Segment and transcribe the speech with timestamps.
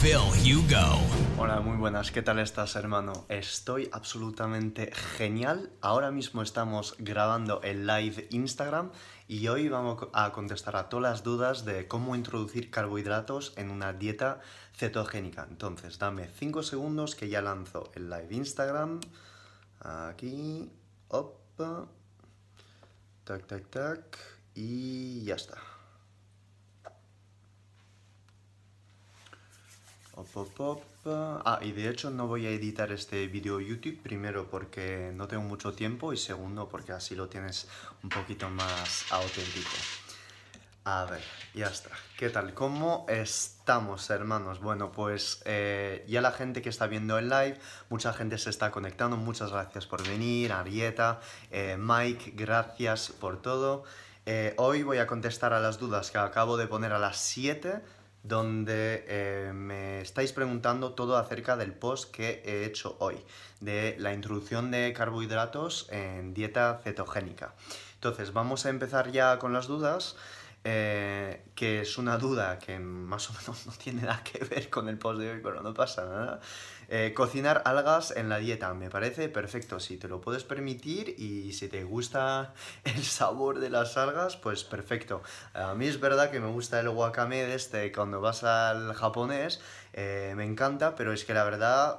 [0.00, 0.98] Phil Hugo.
[1.36, 2.10] Hola, muy buenas.
[2.10, 3.26] ¿Qué tal estás, hermano?
[3.28, 5.70] Estoy absolutamente genial.
[5.82, 8.92] Ahora mismo estamos grabando el live Instagram
[9.28, 13.92] y hoy vamos a contestar a todas las dudas de cómo introducir carbohidratos en una
[13.92, 14.40] dieta
[14.74, 15.46] cetogénica.
[15.50, 19.00] Entonces, dame 5 segundos que ya lanzo el live Instagram.
[19.80, 20.72] Aquí.
[21.08, 21.88] Opa.
[23.24, 24.18] Tac, tac, tac.
[24.54, 25.58] Y ya está.
[30.09, 30.09] Op, op, op.
[31.06, 35.42] Ah, y de hecho no voy a editar este vídeo YouTube, primero porque no tengo
[35.42, 37.68] mucho tiempo y segundo porque así lo tienes
[38.02, 39.70] un poquito más auténtico.
[40.84, 41.22] A ver,
[41.54, 41.90] ya está.
[42.16, 42.54] ¿Qué tal?
[42.54, 44.60] ¿Cómo estamos, hermanos?
[44.60, 47.58] Bueno, pues eh, ya la gente que está viendo el live,
[47.90, 49.16] mucha gente se está conectando.
[49.16, 53.84] Muchas gracias por venir, Arieta, eh, Mike, gracias por todo.
[54.26, 57.82] Eh, hoy voy a contestar a las dudas que acabo de poner a las 7
[58.22, 63.16] donde eh, me estáis preguntando todo acerca del post que he hecho hoy,
[63.60, 67.54] de la introducción de carbohidratos en dieta cetogénica.
[67.94, 70.16] Entonces, vamos a empezar ya con las dudas.
[70.62, 74.90] Eh, que es una duda que más o menos no tiene nada que ver con
[74.90, 76.40] el post de hoy, pero no pasa nada.
[76.92, 79.78] Eh, cocinar algas en la dieta me parece perfecto.
[79.78, 82.52] Si te lo puedes permitir y si te gusta
[82.84, 85.22] el sabor de las algas, pues perfecto.
[85.54, 89.60] A mí es verdad que me gusta el wakame este cuando vas al japonés,
[89.92, 91.98] eh, me encanta, pero es que la verdad,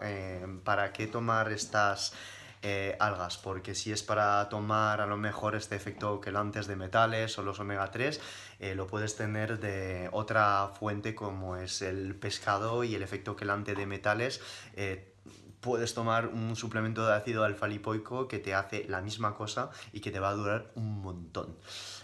[0.65, 2.13] ¿para qué tomar estas
[2.63, 7.37] eh, algas, porque si es para tomar a lo mejor este efecto quelantes de metales
[7.39, 8.21] o los omega 3,
[8.59, 13.73] eh, lo puedes tener de otra fuente como es el pescado y el efecto quelante
[13.73, 14.41] de metales.
[14.75, 15.15] Eh,
[15.59, 20.11] puedes tomar un suplemento de ácido alfa-lipoico que te hace la misma cosa y que
[20.11, 21.57] te va a durar un montón.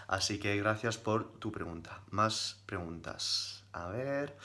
[0.07, 2.01] Así que gracias por tu pregunta.
[2.09, 3.63] Más preguntas.
[3.73, 4.35] A ver.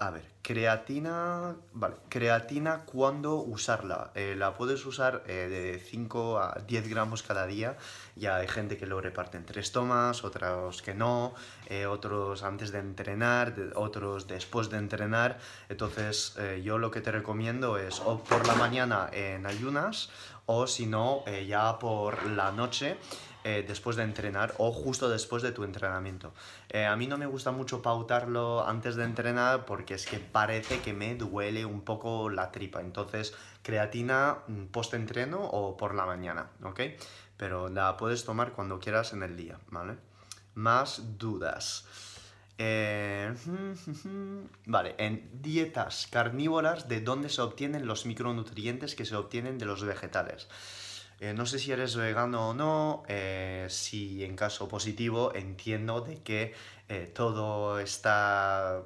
[0.00, 4.12] A ver, creatina, vale, creatina, ¿cuándo usarla?
[4.14, 7.76] Eh, la puedes usar eh, de 5 a 10 gramos cada día,
[8.14, 11.34] ya hay gente que lo reparte en tres tomas, otros que no,
[11.66, 17.76] eh, otros antes de entrenar, otros después de entrenar, entonces yo lo que te recomiendo
[17.76, 20.10] es o por la mañana en ayunas
[20.46, 22.96] o si no ya por la noche
[23.44, 26.32] eh, después de entrenar o justo después de tu entrenamiento.
[26.68, 30.80] Eh, a mí no me gusta mucho pautarlo antes de entrenar porque es que parece
[30.80, 32.80] que me duele un poco la tripa.
[32.80, 36.80] Entonces, creatina mm, post-entreno o por la mañana, ¿ok?
[37.36, 39.96] Pero la puedes tomar cuando quieras en el día, ¿vale?
[40.54, 41.86] Más dudas.
[42.58, 43.32] Eh,
[44.66, 49.84] vale, en dietas carnívoras, ¿de dónde se obtienen los micronutrientes que se obtienen de los
[49.84, 50.48] vegetales?
[51.20, 56.22] Eh, no sé si eres vegano o no, eh, si en caso positivo entiendo de
[56.22, 56.54] que
[56.88, 58.82] eh, todo está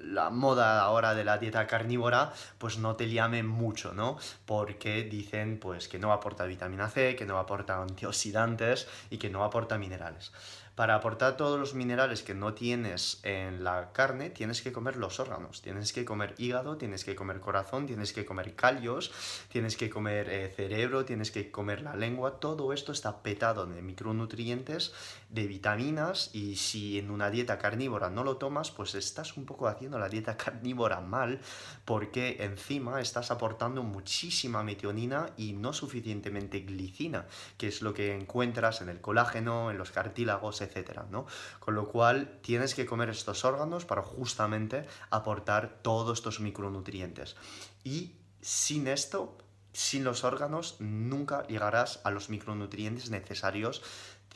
[0.00, 4.16] la moda ahora de la dieta carnívora, pues no te llame mucho, ¿no?
[4.44, 9.42] Porque dicen pues que no aporta vitamina C, que no aporta antioxidantes y que no
[9.42, 10.32] aporta minerales.
[10.76, 15.18] Para aportar todos los minerales que no tienes en la carne, tienes que comer los
[15.20, 15.62] órganos.
[15.62, 19.10] Tienes que comer hígado, tienes que comer corazón, tienes que comer callos,
[19.48, 22.40] tienes que comer eh, cerebro, tienes que comer la lengua.
[22.40, 24.92] Todo esto está petado de micronutrientes,
[25.30, 29.68] de vitaminas y si en una dieta carnívora no lo tomas, pues estás un poco
[29.68, 31.40] haciendo la dieta carnívora mal
[31.86, 37.24] porque encima estás aportando muchísima metionina y no suficientemente glicina,
[37.56, 41.26] que es lo que encuentras en el colágeno, en los cartílagos, etcétera, ¿no?
[41.60, 47.36] Con lo cual tienes que comer estos órganos para justamente aportar todos estos micronutrientes.
[47.84, 49.36] Y sin esto,
[49.72, 53.82] sin los órganos, nunca llegarás a los micronutrientes necesarios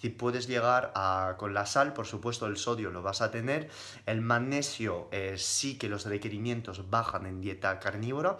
[0.01, 3.69] si puedes llegar a, con la sal, por supuesto el sodio lo vas a tener,
[4.07, 8.39] el magnesio eh, sí que los requerimientos bajan en dieta carnívora,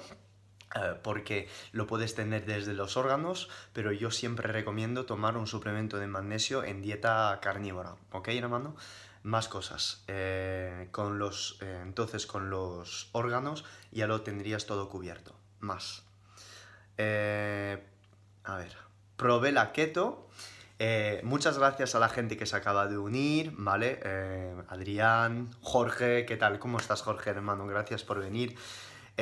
[1.03, 6.07] porque lo puedes tener desde los órganos, pero yo siempre recomiendo tomar un suplemento de
[6.07, 8.77] magnesio en dieta carnívora, ¿ok, hermano?
[9.23, 10.03] Más cosas.
[10.07, 15.35] Eh, con los, eh, entonces, con los órganos ya lo tendrías todo cubierto.
[15.59, 16.05] Más.
[16.97, 18.77] a ver.
[19.17, 20.31] Probé la keto.
[21.23, 24.01] muchas gracias a la gente que se acaba de unir, ¿vale?
[24.69, 26.59] Adrián, Jorge, ¿qué tal?
[26.59, 27.67] ¿Cómo estás, Jorge, hermano?
[27.67, 28.57] Gracias por venir.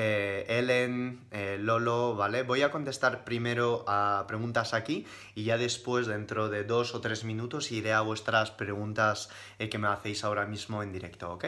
[0.00, 2.44] Eh, Ellen, eh, Lolo, ¿vale?
[2.44, 5.04] Voy a contestar primero a preguntas aquí
[5.34, 9.28] y ya después, dentro de dos o tres minutos, iré a vuestras preguntas
[9.58, 11.46] eh, que me hacéis ahora mismo en directo, ¿ok?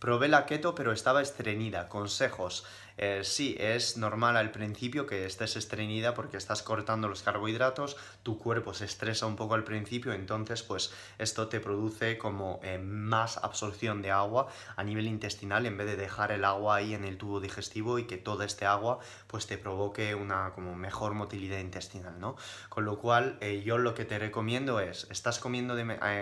[0.00, 1.88] Probé la keto, pero estaba estreñida.
[1.88, 2.66] Consejos.
[2.96, 8.38] Eh, sí, es normal al principio que estés estreñida porque estás cortando los carbohidratos, tu
[8.38, 13.38] cuerpo se estresa un poco al principio, entonces pues esto te produce como eh, más
[13.38, 14.46] absorción de agua
[14.76, 18.04] a nivel intestinal en vez de dejar el agua ahí en el tubo digestivo y
[18.04, 22.36] que toda este agua pues te provoque una como mejor motilidad intestinal, ¿no?
[22.68, 25.74] Con lo cual eh, yo lo que te recomiendo es, ¿estás comiendo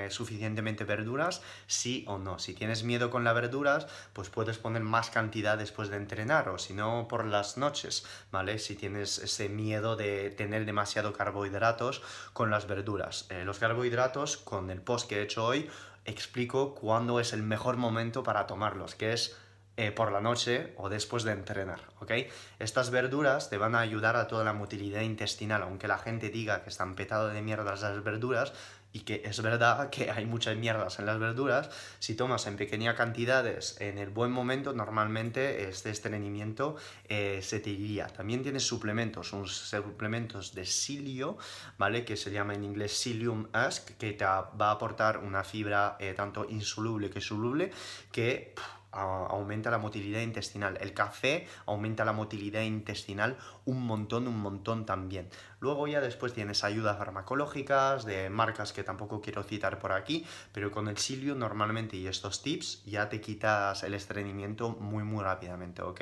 [0.08, 1.42] suficientemente verduras?
[1.66, 2.38] Sí o no.
[2.38, 7.06] Si tienes miedo con las verduras, pues puedes poner más cantidad después de entrenar sino
[7.08, 8.58] por las noches, ¿vale?
[8.58, 13.26] Si tienes ese miedo de tener demasiado carbohidratos con las verduras.
[13.30, 15.68] Eh, los carbohidratos, con el post que he hecho hoy,
[16.04, 19.36] explico cuándo es el mejor momento para tomarlos, que es
[19.78, 22.12] eh, por la noche o después de entrenar, ¿ok?
[22.58, 26.62] Estas verduras te van a ayudar a toda la motilidad intestinal, aunque la gente diga
[26.62, 28.52] que están petados de mierdas las verduras,
[28.92, 32.94] y que es verdad que hay muchas mierdas en las verduras, si tomas en pequeñas
[32.94, 36.76] cantidades en el buen momento, normalmente este estreñimiento
[37.08, 38.06] eh, se te iría.
[38.06, 41.38] También tienes suplementos, unos suplementos de silio,
[41.78, 42.04] ¿vale?
[42.04, 46.14] Que se llama en inglés psyllium husk, que te va a aportar una fibra eh,
[46.14, 47.70] tanto insoluble que soluble,
[48.10, 48.54] que
[48.92, 50.78] aumenta la motilidad intestinal.
[50.80, 55.28] El café aumenta la motilidad intestinal un montón, un montón también.
[55.60, 60.70] Luego ya después tienes ayudas farmacológicas de marcas que tampoco quiero citar por aquí, pero
[60.70, 65.82] con el silio normalmente y estos tips ya te quitas el estreñimiento muy muy rápidamente,
[65.82, 66.00] ¿ok?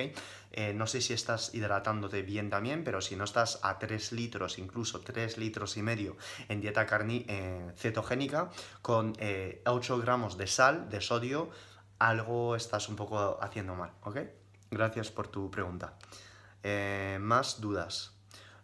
[0.53, 4.59] Eh, no sé si estás hidratándote bien también, pero si no estás a 3 litros,
[4.59, 6.17] incluso 3 litros y medio
[6.49, 8.51] en dieta carni eh, cetogénica,
[8.83, 11.51] con 8 eh, gramos de sal, de sodio,
[12.01, 14.19] algo estás un poco haciendo mal, ¿ok?
[14.71, 15.95] Gracias por tu pregunta.
[16.63, 18.20] Eh, más dudas.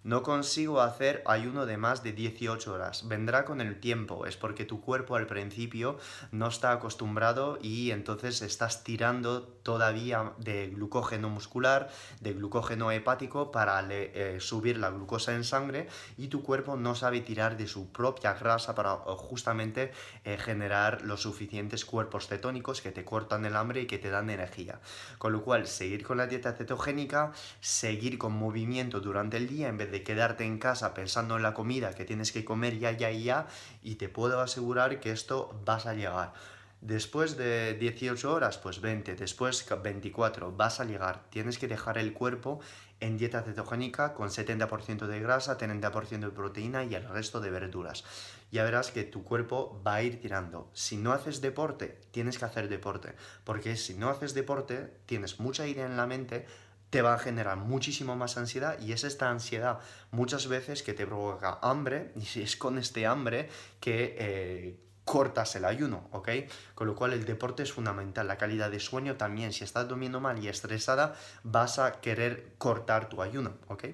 [0.07, 3.09] No consigo hacer ayuno de más de 18 horas.
[3.09, 4.25] Vendrá con el tiempo.
[4.25, 5.99] Es porque tu cuerpo al principio
[6.31, 13.85] no está acostumbrado y entonces estás tirando todavía de glucógeno muscular, de glucógeno hepático para
[13.91, 18.35] eh, subir la glucosa en sangre y tu cuerpo no sabe tirar de su propia
[18.35, 19.91] grasa para justamente
[20.23, 24.31] eh, generar los suficientes cuerpos cetónicos que te cortan el hambre y que te dan
[24.31, 24.79] energía.
[25.19, 29.79] Con lo cual, seguir con la dieta cetogénica, seguir con movimiento durante el día en
[29.79, 33.11] vez de quedarte en casa pensando en la comida que tienes que comer ya, ya,
[33.11, 33.47] ya,
[33.83, 36.33] y te puedo asegurar que esto vas a llegar.
[36.81, 41.25] Después de 18 horas, pues 20, después 24, vas a llegar.
[41.31, 42.61] Tienes que dejar el cuerpo
[43.01, 48.05] en dieta cetogénica con 70% de grasa, 30% de proteína y el resto de verduras.
[48.53, 50.71] Ya verás que tu cuerpo va a ir tirando.
[50.75, 53.15] Si no haces deporte, tienes que hacer deporte,
[53.45, 56.47] porque si no haces deporte, tienes mucha idea en la mente,
[56.91, 59.81] te va a generar muchísimo más ansiedad y es esta ansiedad
[60.11, 63.49] muchas veces que te provoca hambre y es con este hambre
[63.81, 66.31] que eh, cortas el ayuno, ¿ok?
[66.75, 70.21] Con lo cual el deporte es fundamental, la calidad de sueño también, si estás durmiendo
[70.21, 73.85] mal y estresada vas a querer cortar tu ayuno, ¿ok?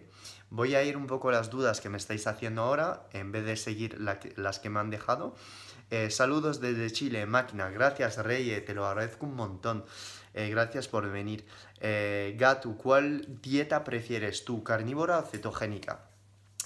[0.48, 3.56] Voy a ir un poco las dudas que me estáis haciendo ahora en vez de
[3.56, 5.34] seguir las que me han dejado.
[5.90, 9.84] Eh, saludos desde Chile, máquina, gracias Rey, te lo agradezco un montón.
[10.34, 11.44] Eh, gracias por venir.
[11.84, 16.04] Eh, Gatu, ¿cuál dieta prefieres tú, carnívora o cetogénica?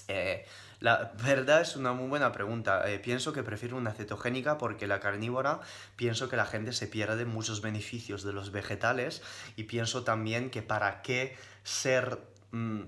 [0.07, 0.45] Eh,
[0.79, 2.85] la verdad es una muy buena pregunta.
[3.03, 5.59] pienso que prefiero una cetogénica porque la carnívora
[5.95, 9.23] pienso que la gente se pierde muchos beneficios de los vegetales
[9.55, 12.19] y pienso también que para qué ser
[12.51, 12.81] mm,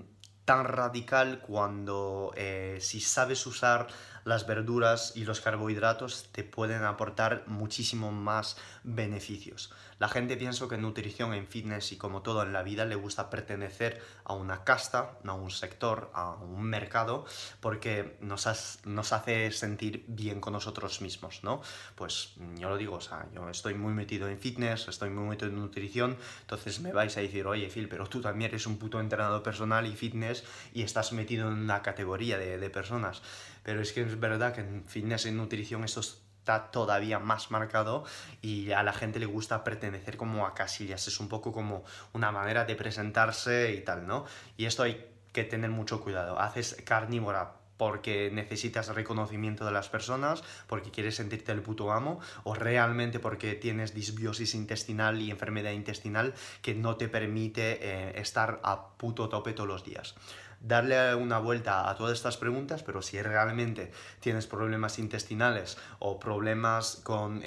[0.44, 2.32] tan radical cuando
[2.78, 3.88] si sabes usar
[4.24, 9.72] las verduras y los carbohidratos te pueden aportar muchísimo más beneficios.
[10.00, 12.94] La gente piensa que en nutrición, en fitness y como todo en la vida le
[12.94, 17.26] gusta pertenecer a una casta, a un sector, a un mercado,
[17.60, 18.48] porque nos,
[18.84, 21.60] nos hace sentir bien con nosotros mismos, ¿no?
[21.96, 25.50] Pues yo lo digo, o sea, yo estoy muy metido en fitness, estoy muy metido
[25.50, 29.00] en nutrición, entonces me vais a decir, oye Phil, pero tú también eres un puto
[29.00, 33.20] entrenador personal y fitness y estás metido en una categoría de personas.
[33.62, 38.04] Pero es que es verdad que en fitness y nutrición estos está todavía más marcado
[38.40, 41.06] y a la gente le gusta pertenecer como a casillas.
[41.06, 44.24] Es un poco como una manera de presentarse y tal, ¿no?
[44.56, 46.40] Y esto hay que tener mucho cuidado.
[46.40, 52.54] Haces carnívora porque necesitas reconocimiento de las personas, porque quieres sentirte el puto amo, o
[52.54, 58.88] realmente porque tienes disbiosis intestinal y enfermedad intestinal que no te permite eh, estar a
[58.98, 60.14] puto tope todos los días
[60.60, 63.90] darle una vuelta a todas estas preguntas, pero si realmente
[64.20, 67.40] tienes problemas intestinales o problemas con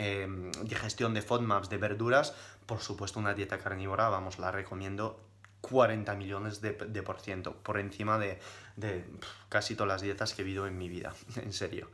[0.63, 2.33] digestión em, de FODMAPs, de verduras,
[2.65, 5.19] por supuesto una dieta carnívora, vamos, la recomiendo
[5.63, 8.37] 40 millones de, por ciento, por encima de,
[9.47, 11.89] casi todas las dietas que he vivido en mi vida, en serio.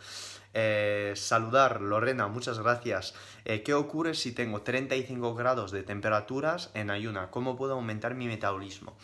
[0.56, 3.14] Eh, saludar, Lorena, muchas gracias.
[3.46, 7.30] Eh, ¿Qué ocurre si tengo 35 grados de temperaturas en ayuna?
[7.30, 8.98] ¿Cómo puedo aumentar mi metabolismo?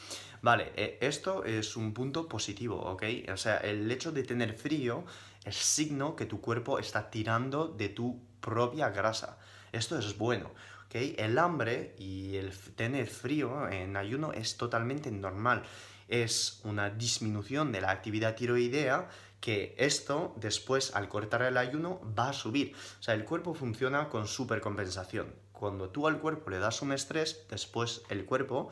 [0.45, 3.03] Vale, eh, esto es un punto positivo, ¿ok?
[3.33, 5.03] O sea, el hecho de tener frío
[5.43, 9.39] es signo que tu cuerpo está tirando de tu propia grasa.
[9.71, 10.51] Esto es bueno.
[10.91, 15.63] El hambre y el tener frío en ayuno es totalmente normal.
[16.07, 19.09] Es una disminución de la actividad tiroidea
[19.41, 22.75] que esto después al cortar el ayuno va a subir.
[22.99, 25.33] O sea, el cuerpo funciona con supercompensación.
[25.51, 28.69] Cuando tú al cuerpo le das un estrés, después el cuerpo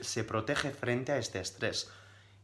[0.00, 1.90] se protege frente a este estrés.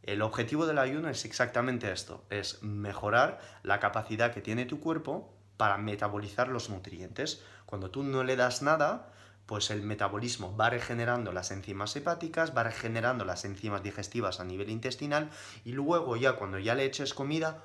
[0.03, 5.33] El objetivo del ayuno es exactamente esto, es mejorar la capacidad que tiene tu cuerpo
[5.57, 7.43] para metabolizar los nutrientes.
[7.65, 9.11] Cuando tú no le das nada,
[9.47, 14.69] pues el metabolismo va regenerando las enzimas hepáticas, va regenerando las enzimas digestivas a nivel
[14.69, 15.29] intestinal
[15.65, 17.63] y luego ya cuando ya le eches comida,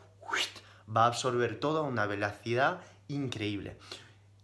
[0.95, 3.77] va a absorber toda una velocidad increíble.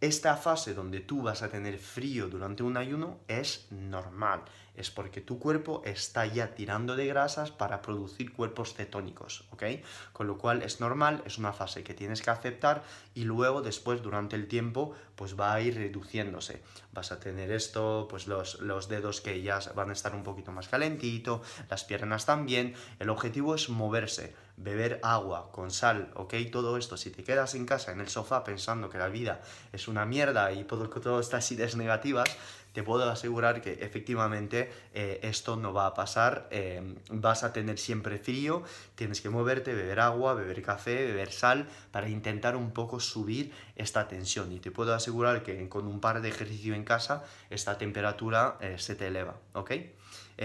[0.01, 4.43] Esta fase donde tú vas a tener frío durante un ayuno es normal,
[4.79, 9.65] es porque tu cuerpo está ya tirando de grasas para producir cuerpos cetónicos, ¿ok?
[10.13, 14.03] Con lo cual es normal, es una fase que tienes que aceptar y luego después
[14.03, 16.63] durante el tiempo pues va a ir reduciéndose.
[16.93, 20.53] Vas a tener esto, pues los, los dedos que ya van a estar un poquito
[20.53, 22.75] más calentito, las piernas también.
[22.99, 26.35] El objetivo es moverse, beber agua con sal, ¿ok?
[26.51, 29.41] Todo esto, si te quedas en casa, en el sofá, pensando que la vida
[29.73, 32.29] es una mierda y todo, todas estas ideas negativas,
[32.73, 36.49] te puedo asegurar que efectivamente eh, esto no va a pasar.
[36.51, 38.63] Eh, vas a tener siempre frío,
[38.95, 44.07] tienes que moverte, beber agua, beber café, beber sal para intentar un poco subir esta
[44.07, 44.53] tensión.
[44.53, 48.77] Y te puedo asegurar que con un par de ejercicios en casa esta temperatura eh,
[48.79, 49.73] se te eleva, ¿ok?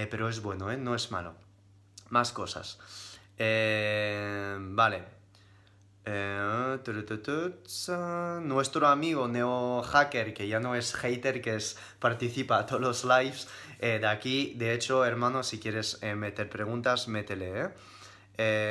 [0.10, 1.36] pero es bueno, no es malo.
[2.10, 2.80] Más cosas.
[3.38, 5.04] Vale,
[6.06, 6.78] eh,
[8.44, 13.06] nuestro amigo Neo Hacker, que ya no es hater, que es participa a todos los
[13.06, 13.48] lives
[13.80, 14.54] eh, de aquí.
[14.58, 17.72] De hecho, hermano, si quieres eh, meter preguntas, métele.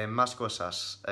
[0.09, 1.03] Más cosas.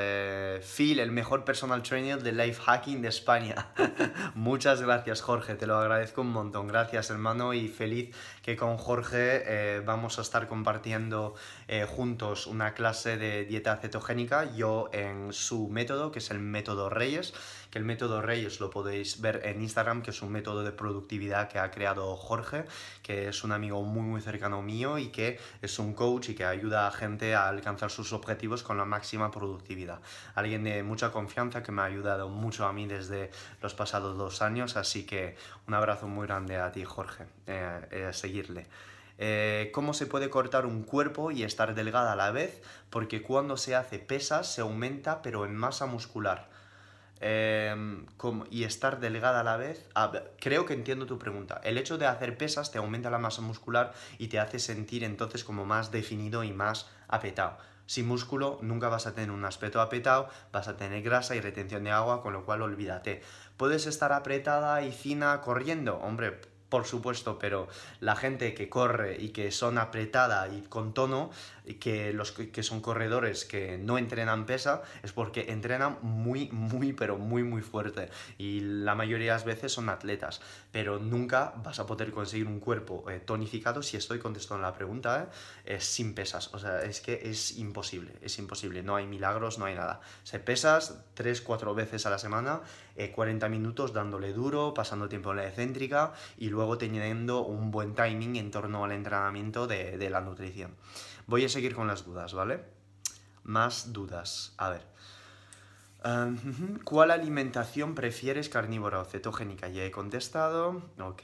[0.77, 3.69] Phil, el mejor personal trainer de life hacking de España.
[4.35, 5.55] Muchas gracias, Jorge.
[5.55, 6.67] Te lo agradezco un montón.
[6.67, 11.35] Gracias, hermano, y feliz que con Jorge vamos a estar compartiendo
[11.73, 16.91] eh, juntos una clase de dieta cetogénica, yo en su método, que es el método
[16.91, 17.33] Reyes,
[17.71, 21.49] que el método Reyes lo podéis ver en Instagram, que es un método de productividad
[21.49, 22.65] que ha creado Jorge,
[23.03, 26.45] que es un amigo muy muy cercano mío y que es un coach y que
[26.45, 30.01] ayuda a gente a alcanzar sus objetivos con la máxima productividad.
[30.35, 33.31] Alguien de mucha confianza que me ha ayudado mucho a mí desde
[33.63, 35.37] los pasados dos años, así que
[35.69, 38.67] un abrazo muy grande a ti Jorge, eh, eh, seguirle.
[39.23, 43.59] Eh, cómo se puede cortar un cuerpo y estar delgada a la vez, porque cuando
[43.59, 46.49] se hace pesas se aumenta pero en masa muscular.
[47.23, 48.07] Em,
[48.51, 49.87] y estar delgada a la vez,
[50.41, 51.61] creo que entiendo tu pregunta.
[51.65, 55.45] El hecho de hacer pesas te aumenta la masa muscular y te hace sentir entonces
[55.45, 57.59] como más definido y más apetado.
[57.85, 61.85] Sin músculo nunca vas a tener un aspecto apretado, vas a tener grasa y retención
[61.85, 63.21] de agua, con lo cual olvídate.
[63.57, 65.97] ¿Puedes estar apretada y fina corriendo?
[65.97, 67.69] Hombre, por supuesto, pero
[68.01, 71.31] la gente que corre y que son apretada y con tono,
[71.67, 76.93] y que los que son corredores que no entrenan pesa, es porque entrenan muy, muy,
[76.93, 78.09] pero muy, muy fuerte.
[78.39, 80.41] Y la mayoría de las veces son atletas,
[80.73, 85.31] pero nunca vas a poder conseguir un cuerpo eh, tonificado, si estoy contestando la pregunta,
[85.65, 86.55] eh, sin pesas.
[86.55, 88.83] O sea, es que es imposible, es imposible.
[88.83, 90.01] No hay milagros, no hay nada.
[90.23, 92.61] Se pesas 3-4 veces a la semana,
[93.15, 97.95] 40 eh, minutos dándole duro, pasando tiempo en la excéntrica y luego teniendo un buen
[97.95, 100.75] timing en torno al entrenamiento de, la nutrición.
[101.27, 102.65] Voy a seguir con las dudas, ¿vale?
[103.45, 104.55] Más dudas.
[104.59, 104.83] A ver.
[106.85, 109.69] ¿Cuál alimentación prefieres, carnívora o cetogénica?
[109.69, 110.83] Ya he contestado.
[110.99, 111.23] Ok.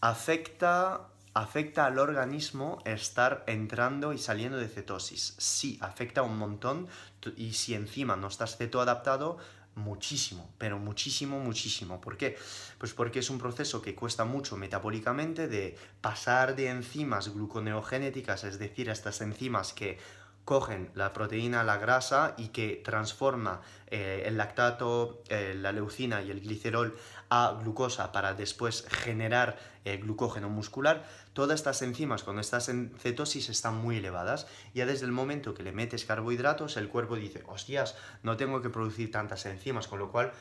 [0.00, 5.34] ¿Afecta, ¿Afecta al organismo estar entrando y saliendo de cetosis?
[5.36, 6.88] Sí, afecta un montón.
[7.36, 9.36] Y si encima no estás cetoadaptado,
[9.76, 12.00] muchísimo, pero muchísimo, muchísimo.
[12.00, 12.36] ¿Por qué?
[12.78, 18.58] Pues porque es un proceso que cuesta mucho metabólicamente de pasar de enzimas gluconeogéneticas, es
[18.58, 19.98] decir, estas enzimas que
[20.46, 26.30] cogen la proteína, la grasa y que transforma eh, el lactato, eh, la leucina y
[26.30, 26.96] el glicerol
[27.28, 31.04] a glucosa para después generar eh, glucógeno muscular,
[31.36, 34.46] todas estas enzimas cuando estás en cetosis están muy elevadas.
[34.72, 38.70] Ya desde el momento que le metes carbohidratos, el cuerpo dice, hostias, no tengo que
[38.70, 40.32] producir tantas enzimas, con lo cual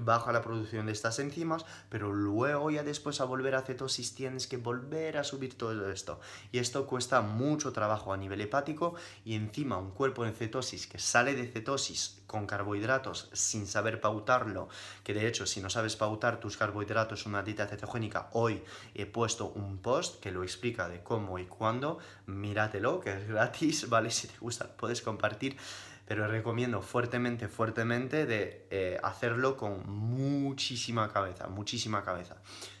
[0.00, 4.46] baja la producción de estas enzimas, pero luego ya después a volver a cetosis tienes
[4.46, 6.20] que volver a subir todo esto.
[6.52, 10.98] Y esto cuesta mucho trabajo a nivel hepático y encima un cuerpo en cetosis que
[10.98, 14.68] sale de cetosis con carbohidratos sin saber pautarlo,
[15.04, 18.62] que de hecho si no sabes pautar tus carbohidratos en una dieta cetogénica, hoy
[18.94, 23.88] he puesto un post que lo explica de cómo y cuándo, míratelo, que es gratis,
[23.94, 24.10] ¿vale?
[24.10, 25.56] Si te gusta puedes compartir
[26.06, 32.36] pero recomiendo fuertemente, fuertemente de eh, hacerlo con muchísima cabeza, muchísima cabeza.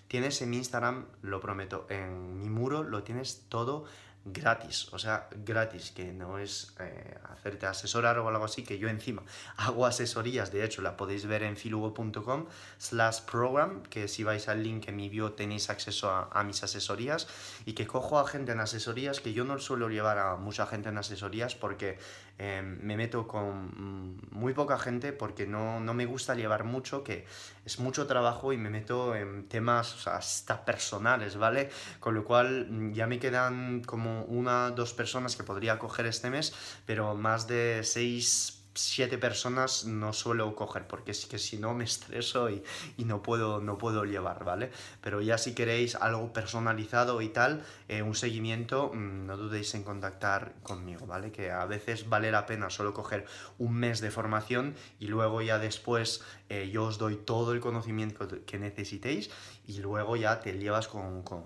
[0.08, 3.86] Tienes en Instagram, lo prometo, en mi muro lo tienes todo
[4.24, 8.88] gratis, o sea, gratis, que no es eh, hacerte asesorar o algo así, que yo
[8.88, 9.22] encima
[9.56, 12.46] hago asesorías, de hecho la podéis ver en filugo.com
[12.78, 16.62] slash program, que si vais al link en mi bio tenéis acceso a, a, mis
[16.62, 17.28] asesorías
[17.66, 20.88] y que cojo a gente en asesorías, que yo no suelo llevar a mucha gente
[20.88, 21.98] en asesorías porque
[22.36, 27.26] Em, me meto con muy poca gente porque no, no, me gusta llevar mucho, que
[27.64, 31.70] es mucho trabajo y me meto en temas hasta personales, ¿vale?
[32.00, 36.28] Con lo cual mm, ya me quedan como una, dos personas que podría coger este
[36.28, 36.52] mes,
[36.86, 41.84] pero más de seis siete personas no suelo coger porque es que si no me
[41.84, 42.62] estreso y,
[42.96, 44.70] y, no, puedo, no puedo llevar, ¿vale?
[45.00, 49.84] Pero ya si queréis algo personalizado y tal, eh, un seguimiento, mmm, no dudéis en
[49.84, 51.30] contactar conmigo, ¿vale?
[51.30, 53.26] Que a veces vale la pena solo coger
[53.58, 58.28] un mes de formación y luego ya después eh, yo os doy todo el conocimiento
[58.44, 59.30] que necesitéis
[59.66, 61.44] y luego ya te llevas con, con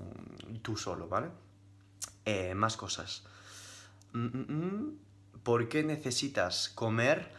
[0.62, 1.28] tú solo, ¿vale?
[2.24, 3.24] Eh, más cosas.
[4.12, 5.07] Mm, mm, mm.
[5.48, 7.30] ¿Por qué necesitas comer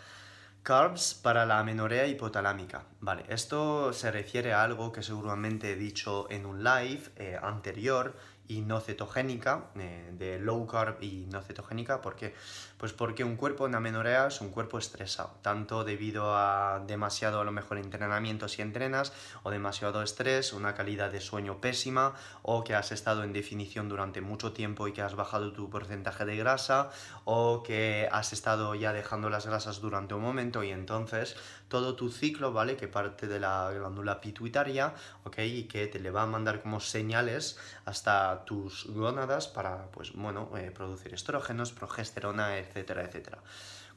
[0.64, 2.86] carbs para la amenorrea hipotalámica?
[3.02, 8.18] Vale, esto se refiere a algo que seguramente he dicho en un live eh, anterior
[8.48, 12.34] y no cetogénica, eh, de low carb y no cetogénica, ¿por qué?
[12.80, 17.44] Pues porque un cuerpo en amenorrea es un cuerpo estresado, tanto debido a demasiado a
[17.44, 19.12] lo mejor entrenamiento si entrenas,
[19.44, 24.22] o demasiado estrés, una calidad de sueño pésima, o que has estado en definición durante
[24.22, 26.90] mucho tiempo y que has bajado tu porcentaje de grasa,
[27.26, 31.36] o que has estado ya dejando las grasas durante un momento y entonces
[31.68, 32.78] todo tu ciclo, ¿vale?
[32.78, 34.94] Que parte de la glándula pituitaria,
[35.26, 35.40] ¿ok?
[35.40, 40.50] Y que te le va a mandar como señales hasta tus gónadas para, pues bueno,
[40.58, 43.40] eh, producir estrógenos, progesterona, etcétera, etcétera.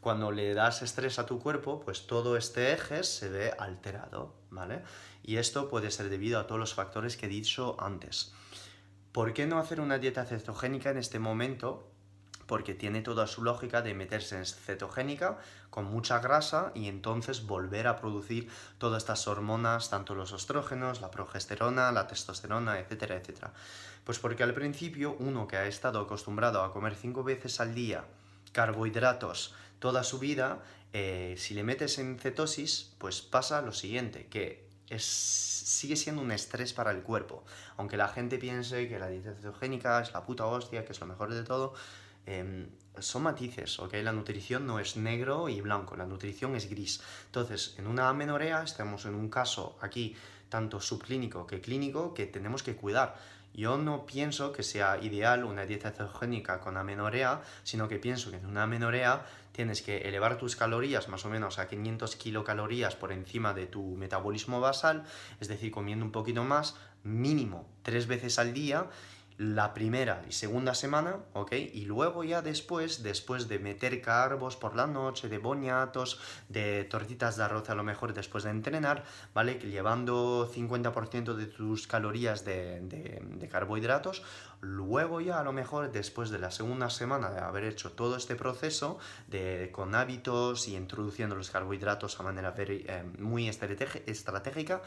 [0.01, 4.83] Cuando le das estrés a tu cuerpo, pues todo este eje se ve alterado, ¿vale?
[5.23, 8.33] Y esto puede ser debido a todos los factores que he dicho antes.
[9.13, 11.93] ¿Por qué no hacer una dieta cetogénica en este momento?
[12.53, 15.39] porque tiene toda su lógica de meterse en cetogénica
[15.71, 21.11] con mucha grasa y entonces volver a producir todas estas hormonas, tanto los estrógenos, la
[21.11, 23.55] progesterona, la testosterona, etcétera, etcétera.
[24.05, 28.05] Pues porque al principio uno que ha estado acostumbrado a comer cinco veces al día
[28.53, 30.63] carbohidratos toda su vida,
[30.93, 36.31] eh, si le metes en cetosis, pues pasa lo siguiente, que es, sigue siendo un
[36.31, 37.45] estrés para el cuerpo.
[37.77, 41.07] Aunque la gente piense que la dieta cetogénica es la puta hostia, que es lo
[41.07, 41.75] mejor de todo,
[42.27, 43.95] Em, son matices, ¿ok?
[44.03, 47.01] La nutrición no es negro y blanco, la nutrición es gris.
[47.27, 50.15] Entonces, en una amenorrea estamos en un caso aquí
[50.49, 53.17] tanto subclínico que clínico que tenemos que cuidar.
[53.55, 58.39] Yo no pienso que sea ideal una dieta cetogénica con amenorrea, sino que pienso que
[58.39, 63.13] en una amenorrea tienes que elevar tus calorías más o menos a 500 kilocalorías por
[63.13, 65.05] encima de tu metabolismo basal,
[65.41, 68.87] es decir, comiendo un poquito más, mínimo tres veces al día
[69.43, 71.53] la primera y segunda semana, ¿ok?
[71.53, 77.37] Y luego ya después, después de meter carbos por la noche, de boñatos, de tortitas
[77.37, 79.55] de arroz a lo mejor después de entrenar, ¿vale?
[79.55, 84.23] Llevando 50% de tus calorías de, de, carbohidratos,
[84.61, 88.37] luego ya a lo mejor después de la segunda semana de haber hecho todo este
[88.37, 94.83] proceso de, con hábitos y introduciendo los carbohidratos a manera eh, muy estratégica,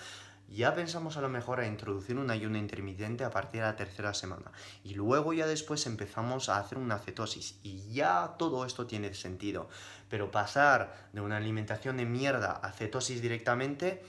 [0.50, 4.14] ya pensamos a lo mejor a introducir un ayuno intermitente a partir de la tercera
[4.14, 4.52] semana
[4.84, 9.68] y luego ya después empezamos a hacer una cetosis y ya todo esto tiene sentido.
[10.10, 14.04] Pero pasar de una alimentación de mierda a cetosis directamente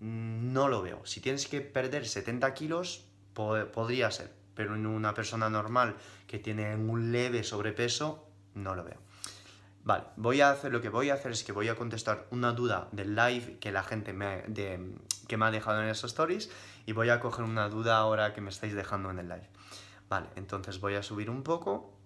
[0.00, 1.04] mm, no lo veo.
[1.04, 3.04] Si tienes que perder 70 kilos,
[3.34, 9.07] podría ser, pero en una persona normal que tiene un leve sobrepeso, no lo veo.
[9.88, 12.52] Vale, voy a hacer lo que voy a hacer es que voy a contestar una
[12.52, 16.50] duda del live que la gente me, que me ha dejado en esos stories
[16.84, 19.48] y voy a coger una duda ahora que me estáis dejando en el live.
[20.10, 21.97] Vale, entonces voy a subir un poco.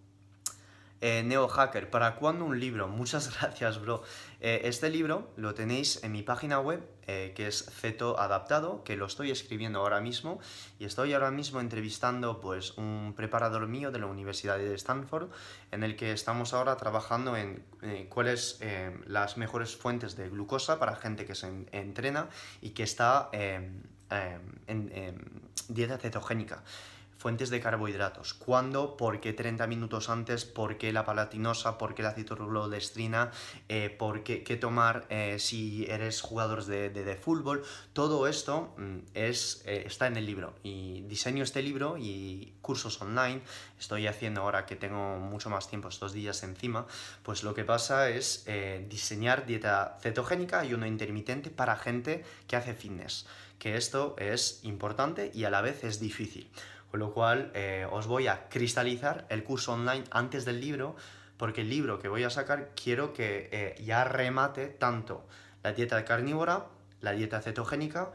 [1.04, 2.86] Eh, Neo Hacker, ¿para cuándo un libro?
[3.02, 4.04] Muchas gracias, bro.
[4.40, 8.96] Eh, este libro lo tenéis en mi página web, eh, que es Ceto Adaptado, que
[8.96, 10.38] lo estoy escribiendo ahora mismo
[10.78, 15.30] y estoy ahora mismo entrevistando pues un preparador mío de la Universidad de Stanford,
[15.72, 17.64] en el que estamos ahora trabajando en
[18.08, 18.60] cuáles
[19.06, 22.28] las mejores fuentes de glucosa para gente que se entrena
[22.60, 23.82] y que está en
[25.68, 26.62] dieta cetogénica
[27.22, 28.34] fuentes de carbohidratos.
[28.34, 28.96] ¿Cuándo?
[28.96, 30.44] ¿Por qué 30 minutos antes?
[30.44, 31.78] ¿Por qué la palatinosa?
[31.78, 33.30] ¿Por qué la citroglodestrina?
[33.68, 37.62] Eh, ¿Por qué, qué tomar eh, si eres jugador de, de, fútbol?
[37.92, 40.54] Todo esto mm, es, eh, está en el libro.
[40.64, 43.42] Y diseño este libro y cursos online.
[43.78, 46.88] Estoy haciendo ahora que tengo mucho más tiempo estos días encima.
[47.22, 48.44] Pues lo que pasa es
[48.88, 53.26] diseñar dieta cetogénica y uno intermitente para gente que hace fitness.
[53.60, 56.50] Que esto es importante y a la vez es difícil.
[56.92, 60.94] Con lo cual eh, os voy a cristalizar el curso online antes del libro,
[61.38, 65.26] porque el libro que voy a sacar quiero que eh, ya remate tanto
[65.62, 66.66] la dieta carnívora,
[67.00, 68.10] la dieta cetogénica,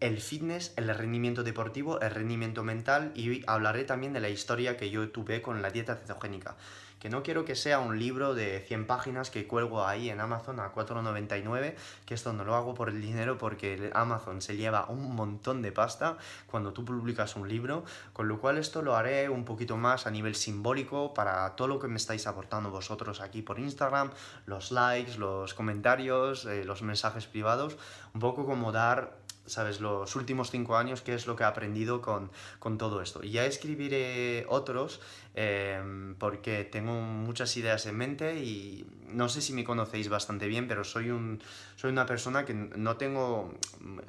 [0.00, 4.90] el fitness, el rendimiento deportivo, el rendimiento mental y hablaré también de la historia que
[4.90, 6.56] yo tuve con la dieta cetogénica
[7.00, 10.60] que no quiero que sea un libro de 100 páginas que cuelgo ahí en Amazon
[10.60, 15.16] a 4,99, que esto no lo hago por el dinero porque Amazon se lleva un
[15.16, 19.46] montón de pasta cuando tú publicas un libro, con lo cual esto lo haré un
[19.46, 23.58] poquito más a nivel simbólico para todo lo que me estáis aportando vosotros aquí por
[23.58, 24.10] Instagram,
[24.44, 27.78] los likes, los comentarios, eh, los mensajes privados,
[28.12, 29.16] un poco como dar
[29.50, 29.80] ¿sabes?
[29.80, 33.22] Los últimos cinco años, qué es lo que he aprendido con, con todo esto.
[33.22, 35.00] Y ya escribiré otros
[35.34, 40.66] Em, porque tengo muchas ideas en mente y no sé si me conocéis bastante bien,
[40.66, 41.40] pero soy, un,
[41.76, 43.54] soy una persona que no tengo,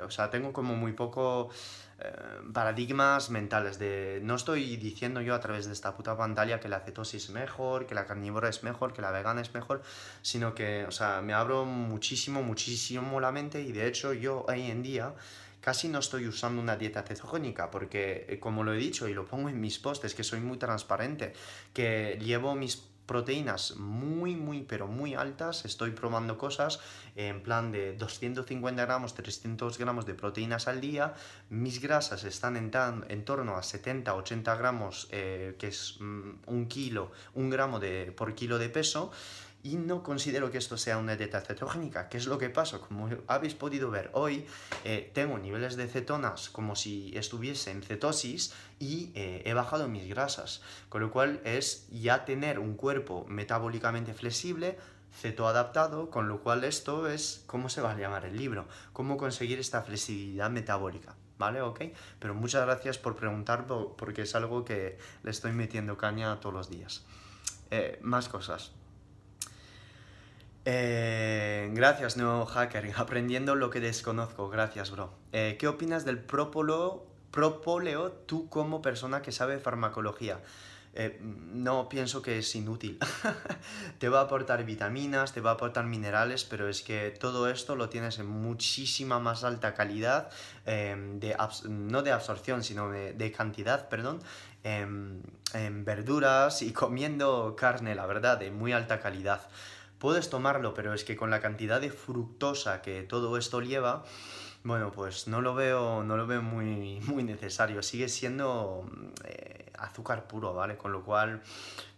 [0.04, 1.49] o sea, tengo como muy poco
[1.90, 1.90] eh,
[2.53, 6.79] paradigmas mentales de no estoy diciendo yo a través de esta puta pantalla que la
[6.79, 9.81] cetosis es mejor, que la carnívora es mejor, que la vegana es mejor,
[10.21, 14.69] sino que, o sea, me abro muchísimo, muchísimo la mente y de hecho yo hoy
[14.69, 15.13] en día
[15.61, 19.25] casi no estoy usando una dieta cetogénica porque, eh, como lo he dicho y lo
[19.25, 21.33] pongo en mis posts, que soy muy transparente,
[21.73, 25.65] que llevo mis proteínas muy, muy, pero muy altas.
[25.65, 26.80] Estoy probando cosas
[27.17, 31.13] en plan de 250 gramos, 300 gramos de proteínas al día.
[31.50, 32.71] Mis grasas están en,
[33.10, 38.13] en torno a 70, 80 gramos, eh, que es mm, un kilo, un gramo de,
[38.13, 39.12] por kilo de peso
[39.63, 42.10] y no considero que esto sea una dieta cetogénica.
[42.10, 42.80] ¿Qué es lo que pasa?
[42.80, 44.45] Como habéis podido ver hoy,
[44.84, 50.08] eh, tengo niveles de cetonas como si estuviese en cetosis y eh, he bajado mis
[50.08, 50.62] grasas.
[50.89, 54.78] Con lo cual es ya tener un cuerpo metabólicamente flexible,
[55.13, 58.67] cetoadaptado, con lo cual esto es, ¿cómo se va a llamar el libro?
[58.93, 61.15] ¿Cómo conseguir esta flexibilidad metabólica?
[61.38, 61.62] ¿Vale?
[61.62, 61.82] ¿Ok?
[62.19, 63.65] Pero muchas gracias por preguntar
[63.97, 67.04] porque es algo que le estoy metiendo caña todos los días.
[67.71, 68.74] Eh, más cosas.
[70.63, 72.91] Eh, gracias, nuevo hacker.
[72.97, 74.50] Aprendiendo lo que desconozco.
[74.50, 75.12] Gracias, bro.
[75.32, 80.39] Eh, ¿Qué opinas del propóleo, propóleo tú como persona que sabe farmacología?
[80.93, 83.00] Eh, no pienso que es inútil.
[83.97, 87.76] te va a aportar vitaminas, te va a aportar minerales, pero es que todo esto
[87.76, 90.30] lo tienes en muchísima más alta calidad,
[90.65, 91.36] de
[91.69, 94.19] no de absorción, sino de, de cantidad, perdón,
[94.63, 95.24] en
[95.86, 99.47] verduras y comiendo carne, la verdad, de muy alta calidad.
[100.01, 104.03] Puedes tomarlo, pero es que con la cantidad de fructosa que todo esto lleva,
[104.63, 107.83] bueno, pues no lo veo, no lo veo muy, muy necesario.
[107.83, 108.89] Sigue siendo
[109.25, 110.75] eh, azúcar puro, ¿vale?
[110.75, 111.43] Con lo cual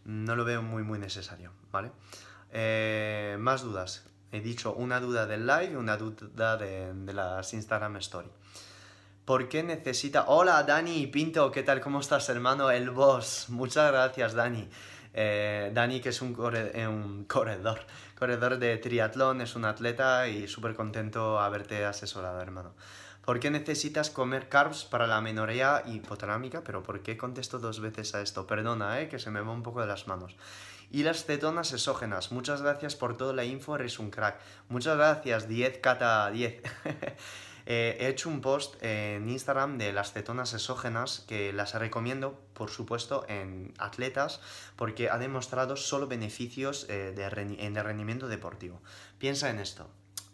[0.04, 1.92] no lo veo muy, muy necesario, ¿vale?
[2.52, 4.06] Eh, más dudas.
[4.34, 8.30] He dicho una duda del live y una duda de, las Instagram Story.
[9.24, 10.26] ¿Por qué necesita...
[10.28, 11.80] Hola Dani Pinto, ¿qué tal?
[11.80, 12.70] ¿Cómo estás hermano?
[12.70, 13.46] El boss.
[13.48, 14.68] Muchas gracias Dani.
[15.14, 17.82] Eh, Dani, que es un, eh, un, corredor,
[18.18, 22.74] corredor de triatlón, es un atleta y súper contento haberte asesorado, hermano.
[23.24, 26.62] ¿Por qué necesitas comer carbs para la menoría hipotalámica?
[26.62, 28.46] Pero ¿por qué contesto dos veces a esto?
[28.46, 30.36] Perdona, eh, que se me va un poco de las manos.
[30.92, 32.34] Y las cetonas exógenas.
[32.34, 34.40] Muchas gracias por toda la info, eres un crack.
[34.68, 36.62] Muchas gracias, 10 cata 10.
[37.66, 42.70] Eh, he hecho un post en Instagram de las cetonas exógenas que las recomiendo, por
[42.70, 44.42] supuesto, en atletas
[44.76, 48.82] porque ha demostrado solo beneficios eh, en el rendimiento deportivo.
[49.18, 49.90] Piensa en esto.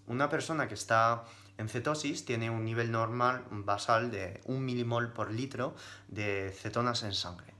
[0.07, 1.25] Una persona que está
[1.59, 5.75] en cetosis tiene un nivel normal basal de 1 milimol por litro
[6.07, 7.53] de cetonas en sangre.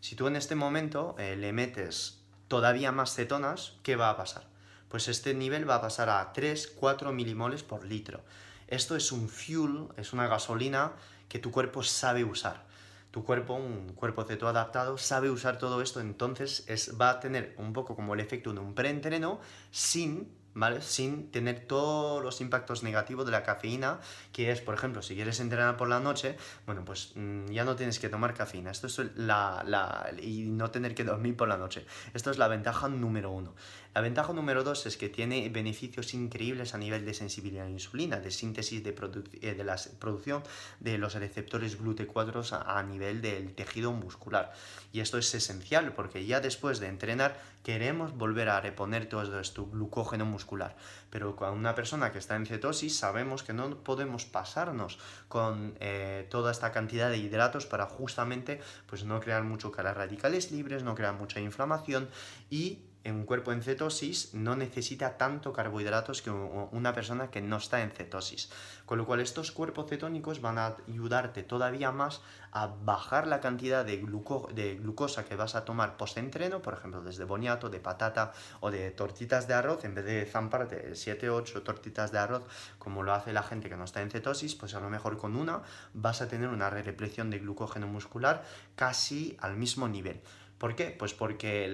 [0.00, 4.44] Si tú en este momento eh, le metes todavía más cetonas, ¿qué va a pasar?
[4.88, 8.22] Pues este nivel va a pasar a 3-4 milimoles por litro.
[8.68, 10.92] Esto es un fuel, es una gasolina
[11.28, 12.64] que tu cuerpo sabe usar.
[13.10, 17.54] tu cuerpo, un cuerpo ceto adaptado, sabe usar todo esto, entonces es, va a tener
[17.58, 19.38] un poco como el efecto de un preentreno
[19.70, 20.80] sin ¿vale?
[20.82, 24.00] Sin tener todos los impactos negativos de la cafeína,
[24.32, 27.76] que es, por ejemplo, si quieres entrenar por la noche, bueno, pues mm, ya no
[27.76, 28.70] tienes que tomar cafeína.
[28.70, 31.84] Esto es la, la, y no tener que dormir por la noche.
[32.14, 33.54] Esto es la ventaja número uno.
[33.94, 37.74] La ventaja número dos es que tiene beneficios increíbles a nivel de sensibilidad a la
[37.74, 38.92] insulina, de síntesis de,
[39.40, 40.42] eh, de la producción
[40.80, 44.52] de los receptores GLUT4 a, nivel del tejido muscular.
[44.92, 49.66] Y esto es esencial porque ya después de entrenar queremos volver a reponer todo esto
[49.66, 50.74] glucógeno muscular.
[51.10, 56.26] Pero con una persona que está en cetosis sabemos que no podemos pasarnos con eh,
[56.30, 60.96] toda esta cantidad de hidratos para justamente pues, no crear mucho caras radicales libres, no
[60.96, 62.08] crear mucha inflamación
[62.50, 62.80] y
[63.12, 67.90] un cuerpo en cetosis no necesita tanto carbohidratos que una persona que no está en
[67.90, 68.50] cetosis.
[68.86, 73.84] Con lo cual estos cuerpos cetónicos van a ayudarte todavía más a bajar la cantidad
[73.84, 78.90] de, glucosa que vas a tomar post-entreno, por ejemplo, desde boniato, de patata o de
[78.92, 82.44] tortitas de arroz, en vez de zamparte 7 8 tortitas de arroz
[82.78, 85.36] como lo hace la gente que no está en cetosis, pues a lo mejor con
[85.36, 85.62] una
[85.92, 88.44] vas a tener una represión de glucógeno muscular
[88.76, 90.20] casi al mismo nivel.
[90.64, 90.86] ¿Por qué?
[90.86, 91.68] Pues porque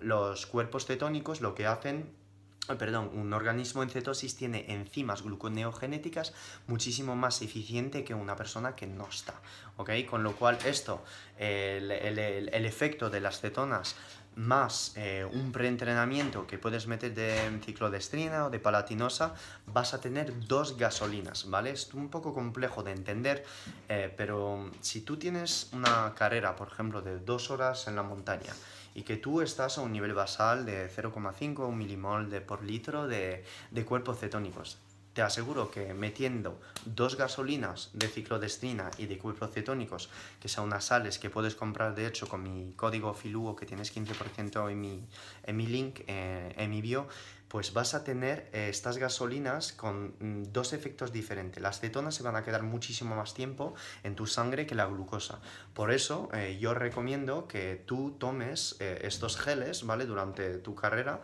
[0.00, 2.14] los cuerpos cetónicos lo que hacen
[2.78, 6.32] perdón, un organismo en cetosis tiene enzimas gluconeogenéticas
[6.66, 9.34] muchísimo más eficiente que una persona que no está,
[9.76, 9.90] ¿ok?
[10.08, 11.04] Con lo cual esto,
[11.36, 13.96] el efecto de las cetonas
[14.36, 19.34] más eh, un preentrenamiento que puedes meter de ciclodestrina o de palatinosa,
[19.66, 21.70] vas a tener dos gasolinas, ¿vale?
[21.70, 23.44] Es un poco complejo de entender,
[23.88, 28.52] eh, pero si tú tienes una carrera, por ejemplo, de dos horas en la montaña,
[28.94, 33.44] y que tú estás a un nivel basal de 0,5 milimol de por litro de,
[33.70, 34.78] de cuerpos cetónicos
[35.12, 40.08] te aseguro que metiendo dos gasolinas de ciclodestrina y de cuerpos cetónicos,
[40.40, 43.94] que son unas sales que puedes comprar de hecho con mi código FILUO que tienes
[43.94, 45.04] 15% en mi,
[45.42, 47.08] en mi link, eh, en mi bio,
[47.50, 51.60] pues vas a tener eh, estas gasolinas con mm, dos efectos diferentes.
[51.60, 55.40] Las cetonas se van a quedar muchísimo más tiempo en tu sangre que la glucosa.
[55.74, 60.06] Por eso eh, yo recomiendo que tú tomes eh, estos geles, ¿vale?
[60.06, 61.22] Durante tu carrera.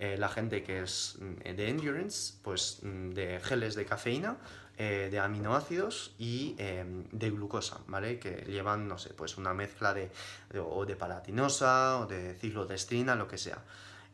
[0.00, 4.36] la gente que es mm, de endurance, pues mm, de geles de cafeína,
[4.76, 8.20] de aminoácidos y de glucosa, ¿vale?
[8.20, 10.08] Que llevan, no sé, pues una mezcla de,
[10.50, 13.58] de o de palatinosa o de ciclodestrina, lo que sea.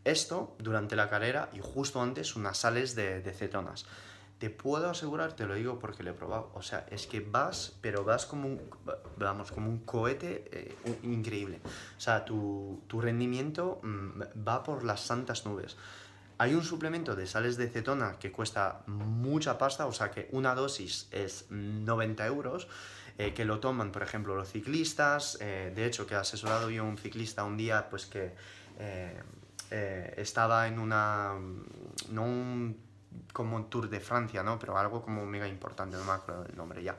[0.04, 3.86] Esto durante la carrera y justo antes unas sales de, cetonas.
[4.38, 7.78] Te puedo asegurar, te lo digo porque lo he probado, o sea, es que vas,
[7.80, 8.60] pero vas como un,
[9.16, 11.60] vamos, como un cohete eh, increíble.
[11.96, 15.76] O sea, tu, rendimiento mm, va por las santas nubes.
[16.36, 20.54] Hay un suplemento de sales de cetona que cuesta mucha pasta, o sea que una
[20.54, 22.68] dosis es 90 euros,
[23.16, 25.38] eh, que lo toman, por ejemplo, los ciclistas.
[25.40, 28.34] Eh, de hecho, que he asesorado yo a un ciclista un día, pues que
[29.70, 31.34] estaba en una,
[32.10, 32.74] no
[33.32, 34.58] como un tour de Francia, ¿no?
[34.58, 36.96] Pero algo como mega importante, no me acuerdo el nombre ya.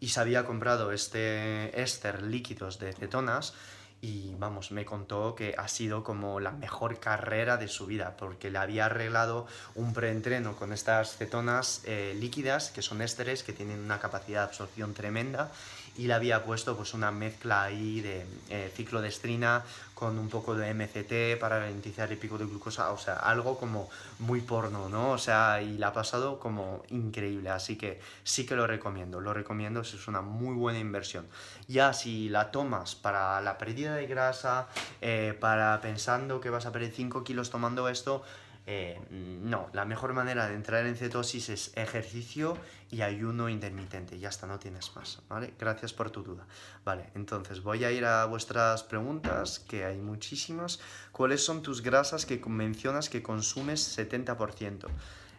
[0.00, 3.54] Y se había comprado este éster líquidos de cetonas
[4.00, 8.50] y vamos, me contó que ha sido como la mejor carrera de su vida porque
[8.50, 13.80] le había arreglado un preentreno con estas cetonas eh, líquidas que son ésteres que tienen
[13.80, 15.50] una capacidad de absorción tremenda
[15.98, 20.74] y le había puesto pues una mezcla ahí de eh, ciclodestrina con un poco de
[20.74, 25.12] MCT para ralentizar el pico de glucosa, o sea, algo como muy porno, ¿no?
[25.12, 29.32] O sea, y la ha pasado como increíble, así que sí que lo recomiendo, lo
[29.32, 31.26] recomiendo, es una muy buena inversión.
[31.66, 34.68] Ya si la tomas para la pérdida de grasa,
[35.00, 38.22] eh, para pensando que vas a perder 5 kilos tomando esto,
[38.68, 42.58] eh, no, la mejor manera de entrar en cetosis es ejercicio
[42.90, 44.18] y ayuno intermitente.
[44.18, 45.54] Ya está, no tienes más, ¿vale?
[45.56, 46.46] Gracias por tu duda.
[46.84, 50.80] Vale, entonces voy a ir a vuestras preguntas, que hay muchísimas.
[51.12, 54.86] ¿Cuáles son tus grasas que mencionas que consumes 70%?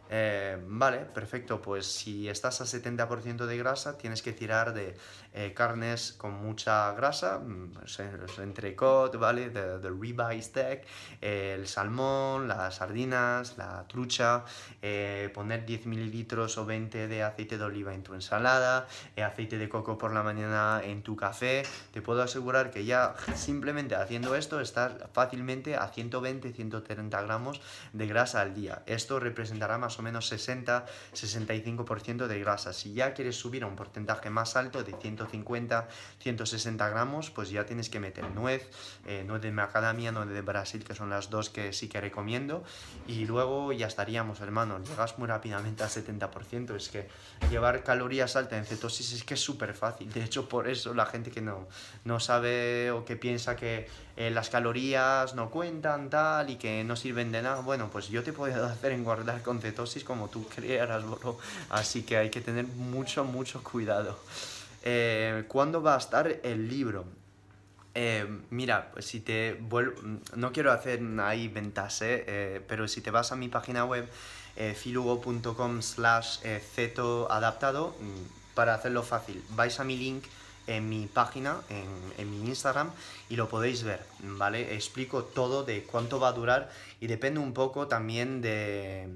[0.09, 4.95] Eh, vale, perfecto, pues si estás a 70% de grasa, tienes que tirar de
[5.33, 7.71] eh, carnes con mucha grasa, mm,
[8.41, 9.49] entrecot, ¿vale?
[9.49, 10.85] De, de ribeye steak,
[11.21, 14.45] el salmón, las sardinas, la trucha,
[14.81, 19.67] eh, poner 10 mililitros o 20 de aceite de oliva en tu ensalada, aceite de
[19.67, 21.63] coco por la mañana en tu café.
[21.91, 27.61] Te puedo asegurar que ya simplemente haciendo esto estás fácilmente a 120-130 gramos
[27.93, 28.83] de grasa al día.
[28.85, 32.73] Esto representará más o menos 60-65% de grasa.
[32.73, 35.87] Si ya quieres subir a un porcentaje más alto de 150,
[36.19, 38.69] 160 gramos, pues ya tienes que meter nuez,
[39.05, 42.63] eh, nuez de macadamia, nuez de Brasil, que son las dos que sí que recomiendo.
[43.07, 46.75] Y luego ya estaríamos, hermano, llegas muy rápidamente al 70%.
[46.75, 47.07] Es que
[47.49, 50.11] llevar calorías altas en cetosis es que es súper fácil.
[50.11, 51.67] De hecho, por eso la gente que no,
[52.03, 56.95] no sabe o que piensa que eh, las calorías no cuentan, tal, y que no
[56.95, 61.05] sirven de nada, bueno, pues yo te puedo hacer engordar con cetosis como tú creas,
[61.05, 61.37] bro.
[61.69, 64.17] Así que hay que tener mucho, mucho cuidado.
[64.81, 67.05] Eh, ¿Cuándo va a estar el libro?
[67.93, 70.01] Eh, mira, pues si te vuelvo,
[70.35, 74.09] no quiero hacer ahí ventas, eh, pero si te vas a mi página web,
[74.75, 76.39] filugo.com slash
[76.73, 80.23] ceto adaptado, mm, para hacerlo fácil, vais a mi link
[80.67, 82.91] en mi página, en, en, mi Instagram,
[83.29, 84.75] y lo podéis ver, ¿vale?
[84.75, 89.07] Explico todo de cuánto va a durar y depende un poco también de,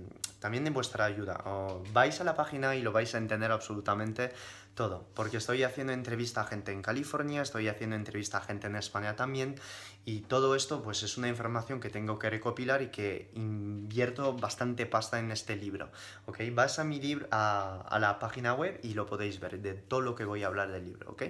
[0.42, 1.42] también de vuestra ayuda.
[1.46, 4.32] O vais a la página y lo vais a entender absolutamente
[4.82, 8.76] todo, porque estoy haciendo entrevista a gente en California, estoy haciendo entrevista a gente en
[8.76, 9.54] España también,
[10.06, 14.88] y todo esto pues es una información que tengo que recopilar y que invierto bastante
[14.88, 15.92] pasta en este libro,
[16.26, 16.40] ¿ok?
[16.54, 20.02] Vas a mi libro, a, a la página web y lo podéis ver de todo
[20.02, 21.24] lo que voy a hablar del libro, ¿ok?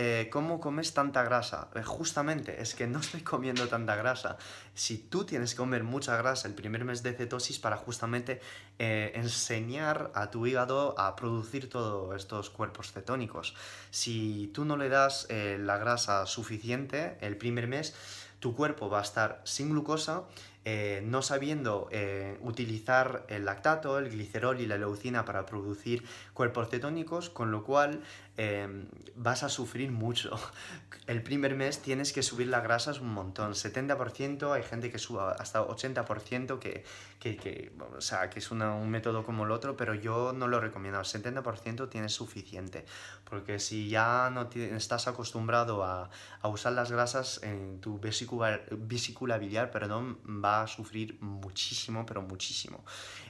[0.00, 1.70] Eh, ¿cómo comes tanta grasa?
[1.74, 4.36] Eh, justamente, es que no estoy comiendo tanta grasa.
[4.72, 8.40] Si tú tienes que comer mucha grasa el primer mes de cetosis para justamente
[8.78, 13.56] eh, enseñar a tu hígado a producir todos estos cuerpos cetónicos.
[13.90, 17.92] Si tú no le das la grasa suficiente el primer mes,
[18.38, 20.22] tu cuerpo va a estar sin glucosa
[20.70, 26.04] eh, no sabiendo eh, utilizar el lactato, el glicerol y la leucina para producir
[26.34, 28.02] cuerpos cetónicos, con lo cual
[28.36, 28.84] em,
[29.16, 30.30] vas a sufrir mucho.
[31.06, 35.32] El primer mes tienes que subir las grasas un montón, 70%, hay gente que suba
[35.32, 36.84] hasta 80%, que,
[37.18, 41.00] que, o sea, que es un método como el otro, pero yo no lo recomiendo,
[41.00, 42.84] el 70% tienes suficiente,
[43.24, 46.10] porque si ya no estás acostumbrado a,
[46.42, 52.84] a, usar las grasas en tu vesícula, vesícula biliar, perdón, va sufrir muchísimo, pero muchísimo.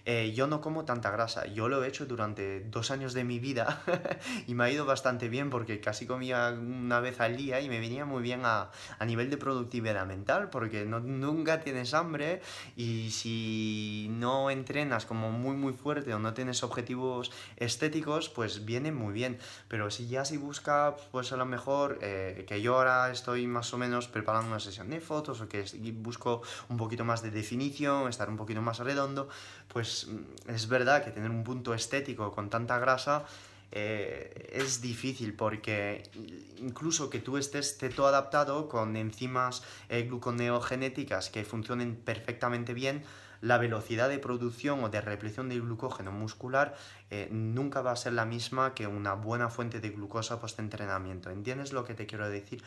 [0.05, 3.39] Eh, yo no como tanta grasa, yo lo he hecho durante dos años de mi
[3.39, 3.83] vida
[4.47, 7.79] y me ha ido bastante bien porque casi comía una vez al día y me
[7.79, 12.41] venía muy bien a, a nivel de productividad mental porque no, nunca tienes hambre
[12.75, 18.93] y si no entrenas como muy muy fuerte o no tienes objetivos estéticos pues viene
[18.93, 19.39] muy bien
[19.69, 23.73] pero si ya si busca pues a lo mejor eh, que yo ahora estoy más
[23.75, 28.09] o menos preparando una sesión de fotos o que busco un poquito más de definición
[28.09, 29.29] estar un poquito más redondo
[29.69, 33.25] pues mm, es verdad que tener un punto estético con tanta grasa
[33.71, 36.03] eh, es difícil porque
[36.59, 43.03] incluso que tú estés teto adaptado con enzimas eh, gluconeogenéticas que funcionen perfectamente bien,
[43.41, 46.77] la velocidad de producción o de represión de glucógeno muscular
[47.11, 51.31] eh, nunca va a ser la misma que una buena fuente de glucosa post-entrenamiento.
[51.31, 52.63] ¿Entiendes lo que te quiero decir?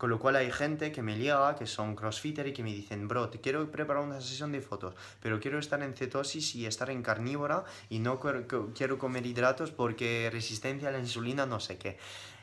[0.00, 3.06] Con lo cual hay gente que me llega, que son crossfitter y que me dicen,
[3.06, 6.88] bro, te quiero preparar una sesión de fotos, pero quiero estar en cetosis y estar
[6.88, 11.98] en carnívora y no quiero comer hidratos porque resistencia a la insulina, no sé qué.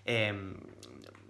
[0.05, 0.53] Em,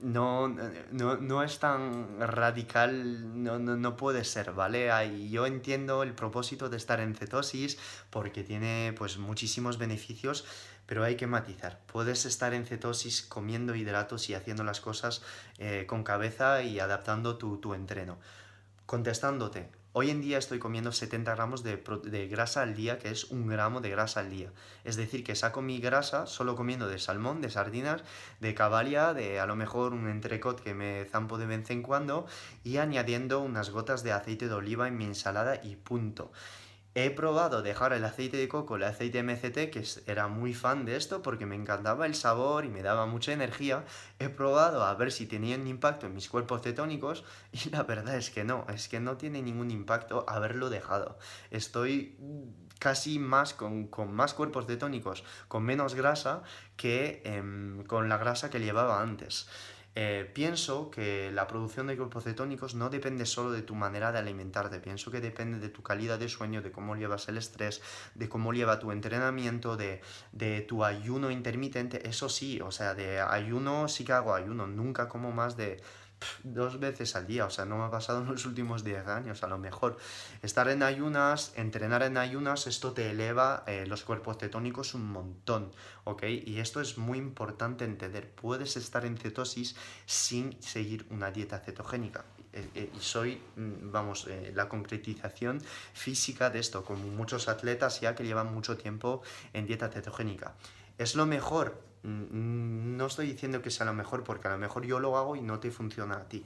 [0.02, 0.50] no,
[0.92, 4.90] no, no, es tan radical, no, no, no puede ser, ¿vale?
[5.30, 7.78] yo entiendo el propósito de estar en cetosis
[8.10, 10.46] porque tiene pues muchísimos beneficios,
[10.88, 11.80] pero hay que matizar.
[11.86, 15.22] Puedes estar en cetosis comiendo hidratos y haciendo las cosas
[15.60, 18.18] eh, con cabeza y adaptando tu, tu, entreno.
[18.88, 23.26] Contestándote, hoy en día estoy comiendo 70 gramos de, de, grasa al día, que es
[23.26, 24.50] un gramo de grasa al día.
[24.86, 28.04] Es decir, que saco mi grasa solo comiendo de salmón, de sardinas,
[28.40, 32.28] de cabalia, de a lo mejor un entrecot que me zampo de vez en cuando
[32.64, 36.32] y añadiendo unas gotas de aceite de oliva en mi ensalada y punto.
[36.96, 40.96] He probado dejar el aceite de coco, el aceite MCT, que era muy fan de
[40.96, 43.86] esto porque me encantaba el sabor y me daba mucha energía.
[44.18, 48.32] He probado a ver si tenían impacto en mis cuerpos cetónicos y la verdad es
[48.32, 51.20] que no, es que no tiene ningún impacto haberlo dejado.
[51.52, 52.18] Estoy
[52.80, 56.44] casi más con, más cuerpos cetónicos, con menos grasa
[56.76, 59.48] que em, con la grasa que llevaba antes.
[60.00, 64.20] Eh, pienso que la producción de cuerpos cetónicos no depende solo de tu manera de
[64.20, 67.82] alimentarte, pienso que depende de tu calidad de sueño, de cómo llevas el estrés,
[68.14, 70.02] de cómo lleva tu entrenamiento, de,
[70.34, 75.10] de tu ayuno intermitente, eso sí, o sea, de ayuno sí que hago ayuno, nunca
[75.10, 75.82] como más de
[76.44, 79.44] dos veces al día, o sea, no me ha pasado en los últimos 10 años,
[79.44, 79.98] a lo mejor.
[80.42, 85.72] Estar en ayunas, entrenar en ayunas, esto te eleva eh, los cuerpos cetónicos un montón,
[86.04, 86.24] ¿ok?
[86.24, 88.32] Y esto es muy importante entender.
[88.32, 89.76] Puedes estar en cetosis
[90.06, 92.26] sin seguir una dieta cetogénica.
[92.54, 95.62] Eh, eh, y soy, mm, vamos, la concretización
[95.94, 99.22] física de esto, como muchos atletas ya que llevan mucho tiempo
[99.54, 100.56] en dieta cetogénica.
[100.98, 101.87] ¿Es lo mejor?
[102.04, 105.42] No estoy diciendo que sea lo mejor porque a lo mejor yo lo hago y
[105.42, 106.46] no te funciona a ti.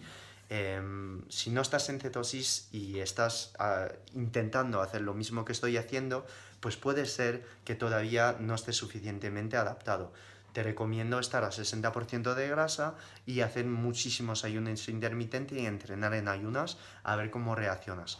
[0.53, 5.77] Em, si no estás en cetosis y estás ah, intentando hacer lo mismo que estoy
[5.77, 6.25] haciendo,
[6.59, 10.11] pues puede ser que todavía no estés suficientemente adaptado.
[10.51, 12.95] Te recomiendo estar a 60% de grasa
[13.25, 18.19] y hacer muchísimos ayunos intermitentes y entrenar en ayunas a ver cómo reaccionas.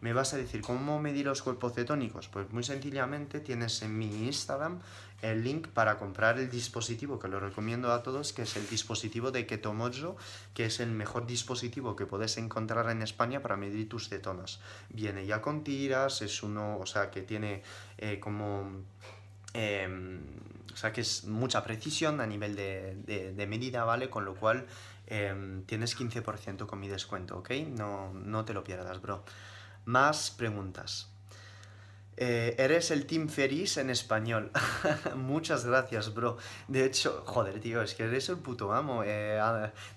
[0.00, 2.28] Me vas a decir, ¿cómo medir los cuerpos cetónicos?
[2.28, 4.80] Pues muy sencillamente tienes en mi Instagram
[5.22, 9.30] el link para comprar el dispositivo, que lo recomiendo a todos, que es el dispositivo
[9.30, 10.16] de Ketomojo,
[10.52, 14.60] que es el mejor dispositivo que puedes encontrar en España para medir tus cetonas.
[14.90, 17.62] Viene ya con tiras, es uno, o sea, que tiene
[17.98, 18.82] eh, como...
[19.54, 20.20] Em,
[20.72, 22.94] o sea, que es mucha precisión a nivel de,
[23.36, 24.08] de, medida, ¿vale?
[24.08, 24.66] Con lo cual
[25.06, 27.50] em, tienes 15% con mi descuento, ¿ok?
[27.68, 29.22] No, no te lo pierdas, bro.
[29.84, 31.11] Más preguntas.
[32.16, 34.50] Eh, eres el Team Ferris en español.
[35.16, 36.36] Muchas gracias, bro.
[36.68, 39.02] De hecho, joder, tío, es que eres el puto amo.
[39.04, 39.40] Eh,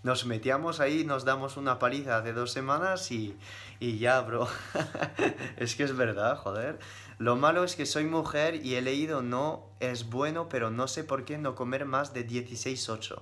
[0.03, 3.37] nos metíamos ahí, nos damos una paliza hace dos semanas y,
[3.79, 4.47] y ya, bro.
[5.57, 6.79] es que es verdad, joder.
[7.17, 11.03] Lo malo es que soy mujer y he leído no es bueno, pero no sé
[11.03, 13.21] por qué no comer más de 16-8.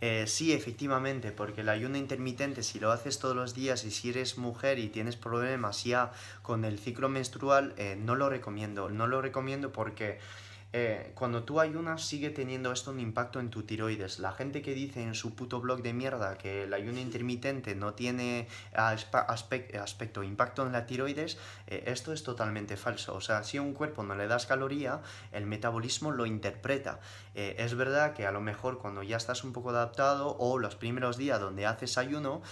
[0.00, 4.08] Eh, sí, efectivamente, porque el ayuno intermitente, si lo haces todos los días y si
[4.10, 8.88] eres mujer y tienes problemas ya con el ciclo menstrual, eh, no lo recomiendo.
[8.88, 10.18] No lo recomiendo porque
[10.72, 14.20] eh, cuando tú ayunas sigue teniendo esto un impacto en tu tiroides.
[14.20, 17.94] La gente que dice en su puto blog de mierda que el ayuno intermitente no
[17.94, 23.14] tiene aspecto, impacto en la tiroides, eh, esto es totalmente falso.
[23.16, 25.00] O sea, si a un cuerpo no le das caloría,
[25.32, 27.00] el metabolismo lo interpreta.
[27.40, 30.74] Eh, es verdad que a lo mejor cuando ya estás un poco adaptado o los
[30.76, 32.42] primeros días donde haces ayuno,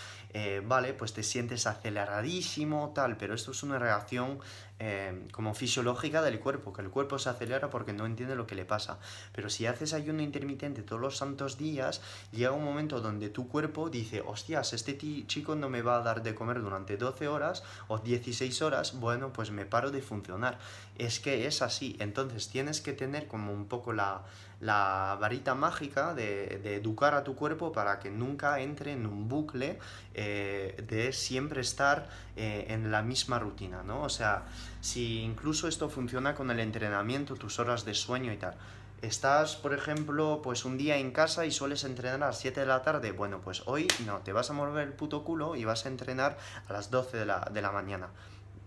[0.64, 4.38] vale, pues te sientes aceleradísimo, tal, pero esto es una reacción
[4.80, 8.54] Em, como fisiológica del cuerpo, que el cuerpo se acelera porque no entiende lo que
[8.54, 9.00] le pasa.
[9.32, 13.90] Pero si haces ayuno intermitente todos los santos días, llega un momento donde tu cuerpo
[13.90, 17.98] dice, hostias, este chico no me va a dar de comer durante 12 horas o
[17.98, 20.60] 16 horas, bueno, pues me paro de funcionar.
[20.96, 24.22] Es que es así, entonces tienes que tener como un poco la
[24.60, 29.78] la varita mágica de, educar a tu cuerpo para que nunca entre en un bucle
[30.14, 34.02] eh, de siempre estar eh, en la misma rutina, ¿no?
[34.02, 34.44] O sea,
[34.80, 38.56] si incluso esto funciona con el entrenamiento, tus horas de sueño y tal.
[39.00, 42.66] Estás, por ejemplo, pues un día en casa y sueles entrenar a las 7 de
[42.66, 43.12] la tarde.
[43.12, 46.36] Bueno, pues hoy no, te vas a mover el puto culo y vas a entrenar
[46.68, 48.08] a las 12 de la, de la mañana.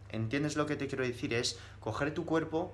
[0.08, 1.34] ¿Entiendes lo que te quiero decir?
[1.34, 2.74] Es coger tu cuerpo,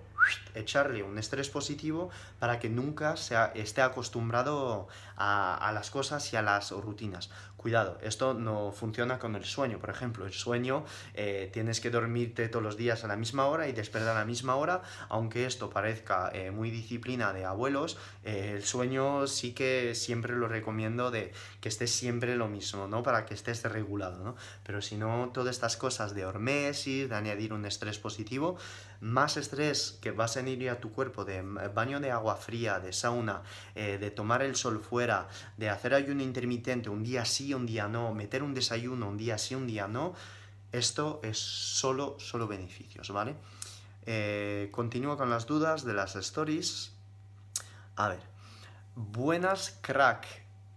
[0.55, 2.09] echarle un estrés positivo
[2.39, 4.87] para que nunca sea, esté acostumbrado
[5.17, 7.29] a, las cosas y a las rutinas.
[7.57, 10.27] Cuidado, esto no funciona con el sueño, por ejemplo.
[10.27, 14.15] El sueño eh, tienes que dormirte todos los días a la misma hora y despertar
[14.15, 19.25] a la misma hora, aunque esto parezca eh, muy disciplina de abuelos, eh, el sueño
[19.25, 23.01] sí que siempre lo recomiendo de que estés siempre lo mismo, ¿no?
[23.01, 24.35] Para que estés regulado, ¿no?
[24.63, 28.57] Pero si no, todas estas cosas de hormesis, de añadir un estrés positivo,
[29.01, 32.93] más estrés que vas a ir a tu cuerpo de baño de agua fría, de
[32.93, 33.41] sauna,
[33.75, 35.06] de tomar el sol fuera,
[35.57, 39.37] de hacer ayuno intermitente un día sí, un día no, meter un desayuno un día
[39.37, 40.13] sí, un día no,
[40.71, 43.35] esto es solo, solo beneficios, ¿vale?
[44.05, 46.93] Eh, continúo con las dudas de las stories.
[47.95, 48.19] A ver,
[48.95, 50.25] buenas crack,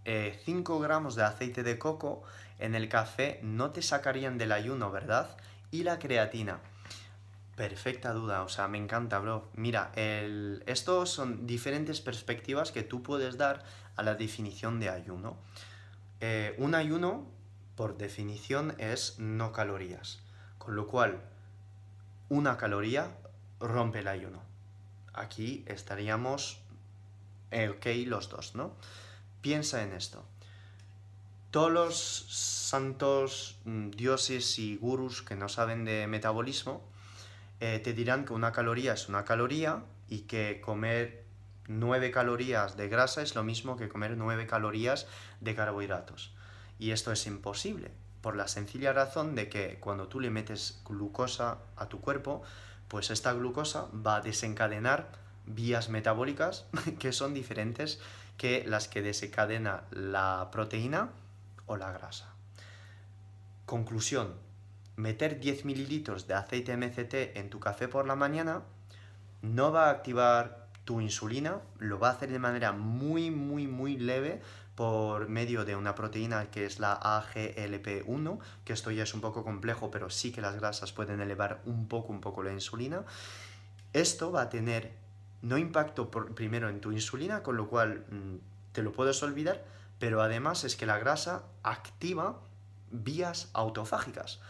[0.03, 2.23] 5 eh, gramos de aceite de coco
[2.61, 5.35] en el café no te sacarían del ayuno, ¿verdad?
[5.71, 6.59] Y la creatina.
[7.55, 9.49] Perfecta duda, o sea, me encanta, bro.
[9.55, 10.63] Mira, el...
[10.67, 13.63] estos son diferentes perspectivas que tú puedes dar
[13.95, 15.37] a la definición de ayuno.
[16.19, 17.27] Eh, un ayuno,
[17.75, 20.19] por definición, es no calorías,
[20.57, 21.21] con lo cual
[22.29, 23.11] una caloría
[23.59, 24.41] rompe el ayuno.
[25.13, 26.61] Aquí estaríamos
[27.51, 28.73] eh, ok los dos, ¿no?
[29.41, 30.23] Piensa en esto.
[31.51, 31.97] Todos los
[32.29, 36.81] santos mm, dioses y gurus que no saben de metabolismo
[37.59, 41.25] eh, te dirán que una caloría es una caloría y que comer
[41.67, 45.07] 9 calorías de grasa es lo mismo que comer 9 calorías
[45.39, 46.33] de carbohidratos.
[46.79, 47.91] Y esto es imposible,
[48.21, 52.43] por la sencilla razón de que cuando tú le metes glucosa a tu cuerpo,
[52.87, 55.11] pues esta glucosa va a desencadenar
[55.45, 56.65] vías metabólicas
[56.99, 57.99] que son diferentes
[58.37, 61.09] que las que desencadena la proteína
[61.67, 62.33] o la grasa.
[63.65, 64.33] Conclusión,
[64.95, 68.63] meter 10 mililitros de aceite MCT en tu café por la mañana
[69.41, 70.60] no va a activar
[70.91, 74.41] tu insulina, lo va a hacer de manera muy, muy, muy leve
[74.75, 79.45] por medio de una proteína que es la AGLP1, que esto ya es un poco
[79.45, 83.05] complejo, pero sí que las grasas pueden elevar un poco, un poco la insulina.
[83.93, 84.91] Esto va a tener
[85.41, 89.63] no impacto primero en tu insulina, con lo cual mm, te lo puedes olvidar,
[89.97, 92.41] pero además es que la grasa activa
[92.91, 94.41] vías autofágicas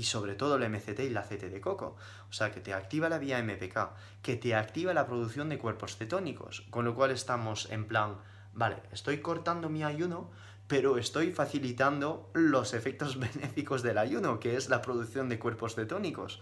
[0.00, 1.94] y sobre todo el MCT y el aceite de coco.
[2.30, 3.90] O sea, que te activa la vía MPK,
[4.22, 8.16] que te activa la producción de cuerpos cetónicos, con lo cual estamos en plan,
[8.54, 10.30] vale, estoy cortando mi ayuno,
[10.68, 16.40] pero estoy facilitando los efectos benéficos del ayuno, que es la producción de cuerpos cetónicos.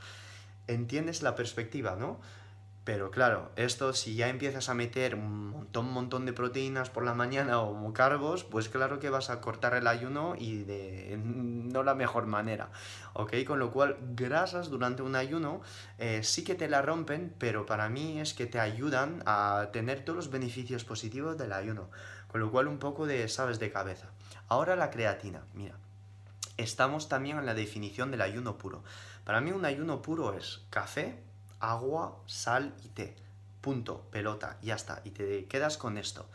[0.68, 2.20] ¿Entiendes la perspectiva, no?
[2.88, 7.12] Pero claro, esto si ya empiezas a meter un montón, montón de proteínas por la
[7.12, 11.94] mañana o carbos, pues claro que vas a cortar el ayuno y de no la
[11.94, 12.70] mejor manera,
[13.12, 13.44] ¿ok?
[13.46, 15.60] Con lo cual, grasas durante un ayuno
[15.98, 20.02] eh, sí que te la rompen, pero para mí es que te ayudan a tener
[20.02, 21.90] todos los beneficios positivos del ayuno.
[22.28, 24.08] Con lo cual, un poco de, sabes, de cabeza.
[24.48, 25.74] Ahora la creatina, mira.
[26.56, 28.82] Estamos también en la definición del ayuno puro.
[29.24, 31.27] Para mí un ayuno puro es café,
[31.60, 33.16] agua, sal y té.
[33.60, 35.00] Punto, pelota, ya está.
[35.04, 36.28] Y te quedas con esto.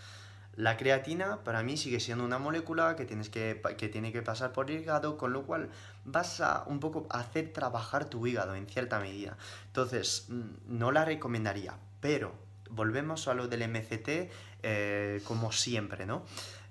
[0.56, 4.52] La creatina para mí sigue siendo una molécula que, tienes que, que tiene que pasar
[4.52, 5.70] por el hígado, con lo cual
[6.06, 9.36] vas a un poco hacer trabajar tu hígado en cierta medida.
[9.66, 12.34] Entonces, mm, no la recomendaría, pero
[12.70, 14.30] volvemos a lo del MCT
[14.62, 16.24] eh, como siempre, ¿no?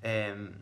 [0.03, 0.53] Em,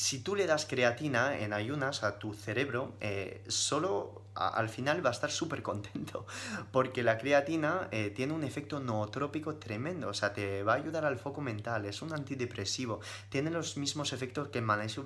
[0.00, 5.10] si tú le das creatina en ayunas a tu cerebro, eh, solo al final va
[5.10, 6.26] a estar súper contento,
[6.72, 11.04] porque la creatina eh, tiene un efecto nootrópico tremendo, o sea, te va a ayudar
[11.04, 15.04] al foco mental, es un antidepresivo, tiene los mismos efectos que el magnesio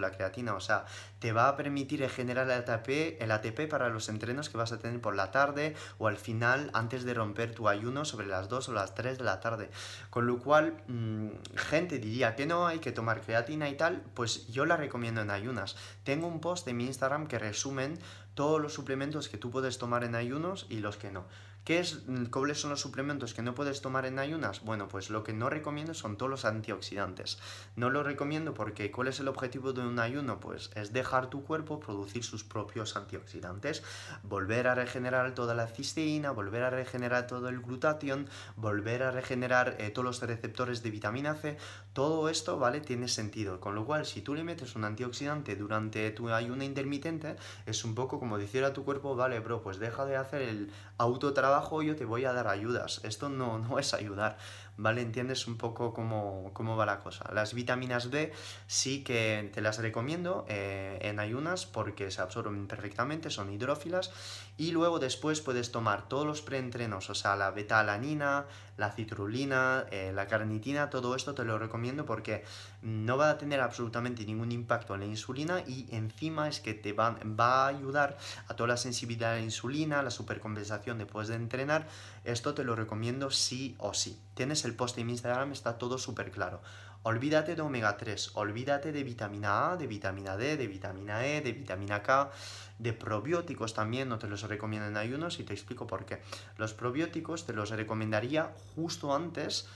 [0.00, 0.86] la creatina, o sea,
[1.18, 4.78] te va a permitir generar el ATP, el ATP para los entrenos que vas a
[4.78, 8.70] tener por la tarde o al final antes de romper tu ayuno sobre las 2
[8.70, 9.70] o las 3 de la tarde.
[10.10, 14.46] Con lo cual, mm, gente diría que no, hay que tomar creatina y tal, pues
[14.48, 15.76] yo la recomiendo en ayunas.
[16.04, 17.98] Tengo un post en mi Instagram que resumen
[18.34, 21.24] todos los suplementos que tú puedes tomar en ayunos y los que no.
[21.68, 24.64] ¿Qué es, mm, ¿Cuáles son los suplementos que no puedes tomar en ayunas?
[24.64, 27.38] Bueno, pues lo que no recomiendo son todos los antioxidantes.
[27.76, 30.40] No lo recomiendo porque ¿cuál es el objetivo de un ayuno?
[30.40, 33.82] Pues es dejar tu cuerpo producir sus propios antioxidantes,
[34.22, 39.76] volver a regenerar toda la cisteína, volver a regenerar todo el glutatión, volver a regenerar
[39.78, 41.58] eh, todos los receptores de vitamina C.
[41.92, 42.80] Todo esto, ¿vale?
[42.80, 43.60] Tiene sentido.
[43.60, 47.94] Con lo cual, si tú le metes un antioxidante durante tu ayuno intermitente, es un
[47.94, 51.96] poco como decir a tu cuerpo, vale, bro, pues deja de hacer el autotrabajo, yo
[51.96, 53.00] te voy a dar ayudas.
[53.04, 54.36] Esto no, no es ayudar.
[54.78, 55.02] ¿Vale?
[55.02, 57.30] Entiendes un poco cómo, va la cosa.
[57.34, 58.32] Las vitaminas B
[58.66, 64.10] sí que te las recomiendo eh, en ayunas porque se absorben perfectamente, son hidrófilas
[64.56, 70.12] y luego después puedes tomar todos los preentrenos, o sea, la betalanina, la citrulina, eh,
[70.14, 72.44] la carnitina, todo esto te lo recomiendo porque
[72.82, 76.92] no va a tener absolutamente ningún impacto en la insulina y encima es que te
[76.92, 78.16] va, va a ayudar
[78.46, 81.88] a toda la sensibilidad a la insulina, la supercompensación después de entrenar.
[82.28, 84.20] Esto te lo recomiendo sí o sí.
[84.34, 86.60] Tienes el post en Instagram, está todo súper claro.
[87.02, 91.52] Olvídate de omega 3, olvídate de vitamina A, de vitamina D, de vitamina E, de
[91.52, 92.30] vitamina K,
[92.78, 96.20] de probióticos también, no te los recomiendo en ayunos y te explico por qué.
[96.58, 99.66] Los probióticos te los recomendaría justo antes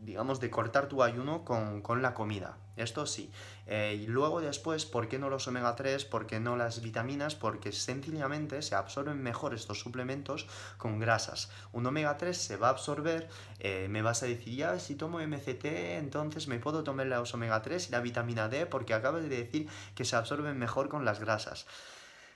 [0.00, 2.56] digamos, de cortar tu ayuno con, la comida.
[2.76, 3.30] Esto sí.
[3.66, 6.06] Eh, y luego después, ¿por qué no los omega 3?
[6.06, 7.34] ¿Por qué no las vitaminas?
[7.34, 10.46] Porque sencillamente se absorben mejor estos suplementos
[10.78, 11.50] con grasas.
[11.72, 13.28] Un omega 3 se va a absorber,
[13.58, 15.64] eh, me vas a decir, ya, si tomo MCT,
[15.98, 19.68] entonces me puedo tomar los omega 3 y la vitamina D, porque acabas de decir
[19.94, 21.66] que se absorben mejor con las grasas.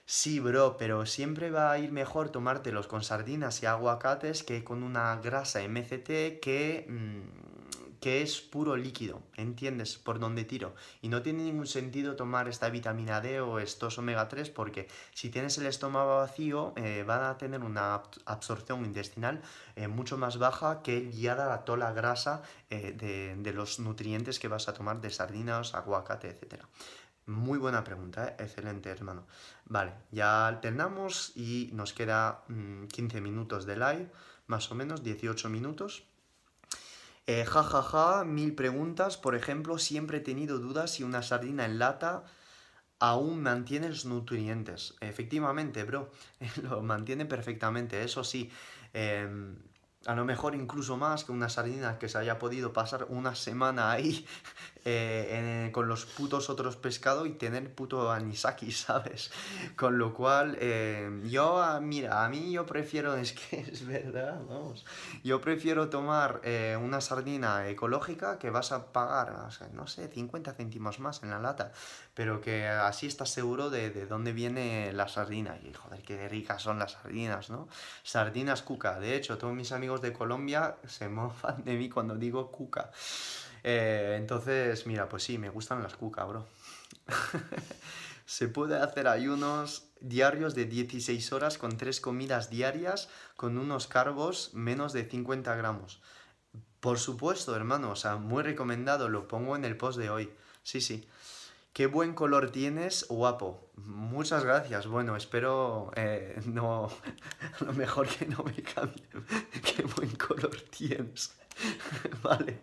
[0.07, 4.83] Sí, bro, pero siempre va a ir mejor tomártelos con sardinas y aguacates que con
[4.83, 6.87] una grasa MCT que...
[6.89, 7.54] Mm,
[8.05, 9.97] que es puro líquido, ¿entiendes?
[9.97, 10.75] Por donde tiro.
[11.01, 15.31] Y no tiene ningún sentido tomar esta vitamina D o estos omega 3 porque si
[15.31, 19.41] tienes el estómago vacío eh, van a tener una absorción intestinal
[19.75, 24.49] eh, mucho más baja que guiada a toda la grasa eh, de, los nutrientes que
[24.49, 26.63] vas a tomar de sardinas, aguacate, etc.
[27.25, 29.27] Muy buena pregunta, excelente hermano.
[29.65, 34.11] Vale, ya alternamos y nos queda 15 mm, minutos de live,
[34.47, 36.05] más o menos 18 minutos.
[37.27, 39.17] Eh, ja, ja, ja, mil preguntas.
[39.17, 42.25] Por ejemplo, siempre he tenido dudas si una sardina en lata
[43.01, 44.95] aún mantiene los nutrientes.
[45.01, 46.11] Efectivamente, bro,
[46.63, 48.03] lo mantiene perfectamente.
[48.05, 48.51] Eso sí,
[48.93, 49.57] em,
[50.07, 53.91] a lo mejor incluso más que una sardina que se haya podido pasar una semana
[53.93, 54.27] ahí
[54.85, 59.31] eh, con los putos otros pescados y tener puto anisaki, ¿sabes?
[59.77, 64.41] Con lo cual, eh, yo, ah, mira, a mí yo prefiero, es que es verdad,
[64.49, 64.85] vamos,
[65.23, 69.35] yo prefiero tomar eh, una sardina ecológica que vas a pagar,
[69.73, 71.73] no sé, 50 céntimos más en la lata,
[72.15, 75.59] pero que así estás seguro de, de dónde viene la sardina.
[75.63, 77.69] Y joder, qué ricas son las sardinas, ¿no?
[78.03, 78.99] Sardinas cuca.
[79.01, 82.91] De hecho, todos mis amigos de Colombia se mofan de mí cuando digo cuca.
[83.65, 86.47] Eh, entonces, mira, pues sí, me gustan las cuca, bro.
[88.27, 94.51] se puede hacer ayunos diarios de 16 horas con tres comidas diarias con unos carbos
[94.53, 96.01] menos de 50 gramos.
[96.81, 100.31] Por supuesto, hermano, o sea, muy recomendado, lo pongo en el post de hoy.
[100.63, 101.09] Sí, sí.
[101.73, 103.71] Qué buen color tienes, guapo.
[103.77, 104.87] Muchas gracias.
[104.87, 106.91] Bueno, espero eh, no.
[107.61, 109.09] lo mejor que no me cambie.
[109.65, 111.35] Qué buen color tienes.
[112.23, 112.61] vale.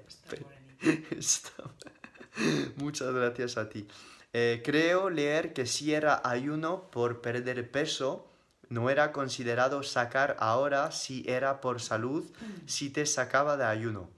[2.77, 3.87] Muchas gracias a ti.
[4.33, 8.27] Eh, creo leer que si era ayuno por perder peso,
[8.69, 12.25] no era considerado sacar ahora si era por salud,
[12.65, 14.09] si te sacaba de ayuno.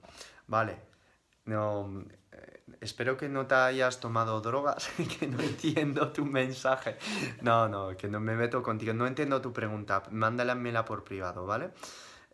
[0.46, 0.78] Vale.
[1.46, 2.04] No,
[2.80, 4.88] espero que no te hayas tomado drogas,
[5.18, 6.96] que no entiendo tu mensaje.
[7.42, 8.92] No, no, que no me meto contigo.
[8.94, 10.04] No entiendo tu pregunta.
[10.10, 11.70] Mándala por privado, ¿vale?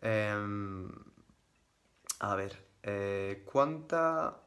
[0.01, 0.89] Em,
[2.19, 4.37] a ver, eh, ¿cuánta,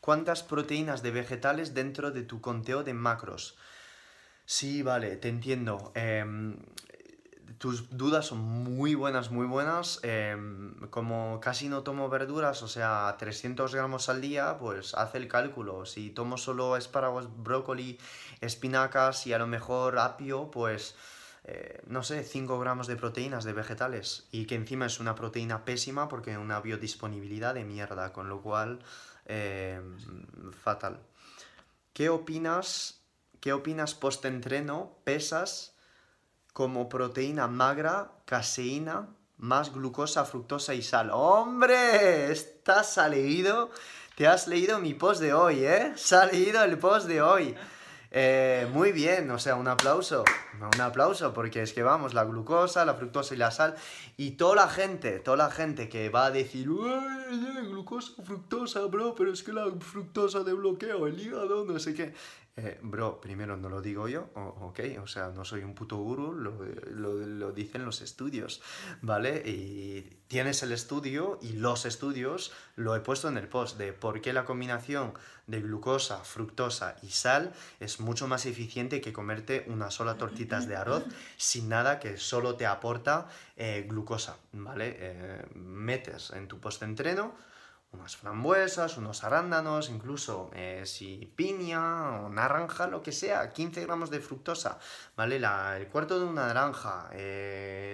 [0.00, 3.56] ¿cuántas proteínas de vegetales dentro de tu conteo de macros?
[4.44, 5.92] Sí, vale, te entiendo.
[5.94, 6.56] Em,
[7.58, 10.00] tus dudas son muy buenas, muy buenas.
[10.02, 15.28] Em, como casi no tomo verduras, o sea, 300 gramos al día, pues haz el
[15.28, 15.84] cálculo.
[15.84, 17.98] Si tomo solo espárragos, brócoli,
[18.40, 20.94] espinacas y a lo mejor apio, pues
[21.44, 24.28] eh, no sé, 5 gramos de proteínas de vegetales.
[24.32, 28.80] Y que encima es una proteína pésima porque una biodisponibilidad de mierda, con lo cual,
[29.26, 29.96] em,
[30.52, 31.00] fatal.
[31.92, 33.00] ¿Qué opinas?
[33.40, 34.98] ¿Qué opinas post-entreno?
[35.04, 35.78] ¿Pesas?
[36.58, 41.08] como proteína magra, caseína, más glucosa, fructosa y sal.
[41.12, 42.32] ¡Hombre!
[42.32, 43.70] Estás leído,
[44.16, 45.92] te has leído mi post de hoy, ¿eh?
[45.94, 47.54] Se ha leído el post de hoy.
[48.10, 50.24] Eh, muy bien, o sea, un aplauso,
[50.66, 53.74] un aplauso, porque es que vamos, la glucosa, la fructosa y la sal,
[54.16, 59.14] y toda la gente, toda la gente que va a decir, ¡Uy, glucosa, fructosa, bro!
[59.14, 62.14] Pero es que la fructosa de bloqueo, el hígado, no sé qué.
[62.60, 66.32] Eh, bro, primero no lo digo yo, ok, o sea, no soy un puto guru,
[66.32, 66.64] lo,
[67.14, 68.60] lo, dicen los estudios,
[69.00, 69.44] ¿vale?
[69.46, 74.20] Y tienes el estudio y los estudios lo he puesto en el post de por
[74.20, 75.12] qué la combinación
[75.46, 80.16] de glucosa, fructosa y sal es mucho más eficiente que comerte unas sola
[80.48, 81.04] de arroz
[81.36, 84.96] sin nada que solo te aporta eh, glucosa, ¿vale?
[84.98, 87.34] Eh, metes en tu post-entreno
[87.92, 94.10] unas frambuesas, unos arándanos, incluso eh, si piña o naranja, lo que sea, 15 gramos
[94.10, 94.78] de fructosa,
[95.16, 95.36] ¿vale?
[95.36, 97.08] el cuarto de una naranja,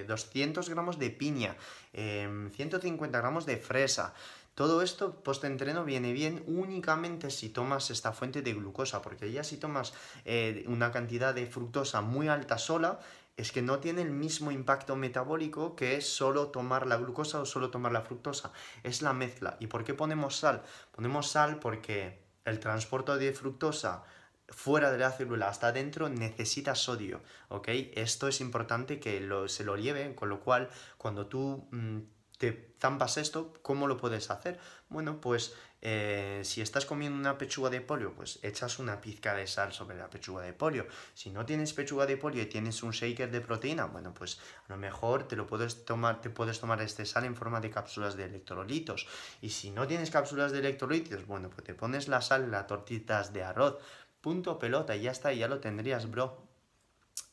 [0.06, 1.56] 200 eh, gramos de piña,
[1.92, 4.14] 150 em, gramos de fresa.
[4.54, 9.56] Todo esto post-entreno viene bien únicamente si tomas esta fuente de glucosa, porque ya si
[9.56, 9.94] tomas
[10.24, 13.00] eh, una cantidad de fructosa muy alta sola,
[13.36, 17.70] es que no tiene el mismo impacto metabólico que solo tomar la glucosa o solo
[17.70, 18.52] tomar la fructosa.
[18.84, 19.56] Es la mezcla.
[19.58, 20.62] ¿Y por qué ponemos sal?
[20.92, 24.04] Ponemos sal porque el transporte de fructosa
[24.48, 27.68] fuera de la célula hasta adentro necesita sodio, ¿ok?
[27.94, 31.98] Esto es importante que se lo lleve, con lo cual cuando tú mm,
[32.38, 34.58] te zampas esto, ¿cómo lo puedes hacer?
[34.88, 39.46] Bueno, pues eh, si estás comiendo una pechuga de pollo, pues echas una pizca de
[39.46, 40.86] sal sobre la pechuga de pollo.
[41.14, 44.72] Si no tienes pechuga de pollo y tienes un shaker de proteína, bueno, pues a
[44.72, 48.16] lo mejor te lo puedes tomar, te puedes tomar este sal en forma de cápsulas
[48.16, 49.06] de electrolitos.
[49.40, 52.66] Y si no tienes cápsulas de electrolitos, bueno, pues te pones la sal en las
[52.66, 53.78] tortitas de arroz.
[54.20, 56.48] Punto pelota, y ya está, ya lo tendrías, bro.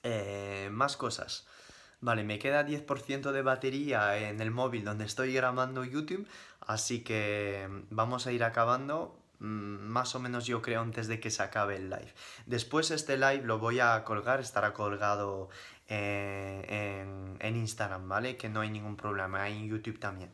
[0.04, 1.48] Eh, más cosas.
[2.02, 6.28] Vale, me queda 10% de batería en el móvil donde estoy grabando YouTube,
[6.62, 11.30] así que vamos a ir acabando mm, más o menos yo creo antes de que
[11.30, 12.12] se acabe el live.
[12.48, 15.50] Después este live lo voy a colgar, estará colgado
[15.90, 18.36] eh, en, en, Instagram, ¿vale?
[18.36, 20.32] Que no hay ningún problema, hay en YouTube también.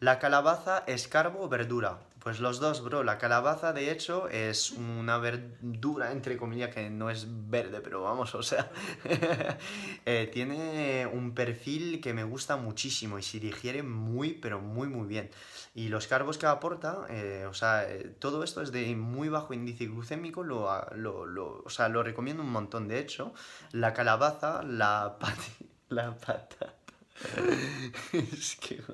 [0.00, 1.98] La calabaza es carbo o verdura.
[2.20, 3.04] Pues los dos, bro.
[3.04, 8.34] La calabaza, de hecho, es una verdura, entre comillas, que no es verde, pero vamos,
[8.34, 8.70] o sea,
[10.06, 15.06] eh, tiene un perfil que me gusta muchísimo y se digiere muy, pero muy, muy
[15.06, 15.30] bien.
[15.74, 19.52] Y los carbos que aporta, eh, o sea, eh, todo esto es de muy bajo
[19.52, 22.88] índice glucémico, lo, o sea, lo recomiendo un montón.
[22.88, 23.34] De hecho,
[23.72, 25.18] la calabaza, la,
[25.90, 26.79] la patata...
[28.12, 28.80] es que...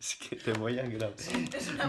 [0.00, 1.16] es que te voy a grabar.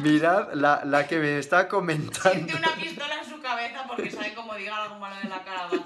[0.01, 2.31] Mirad la, la que me está comentando.
[2.31, 5.83] siente una pistola en su cabeza porque sabe cómo diga algo malo de la así.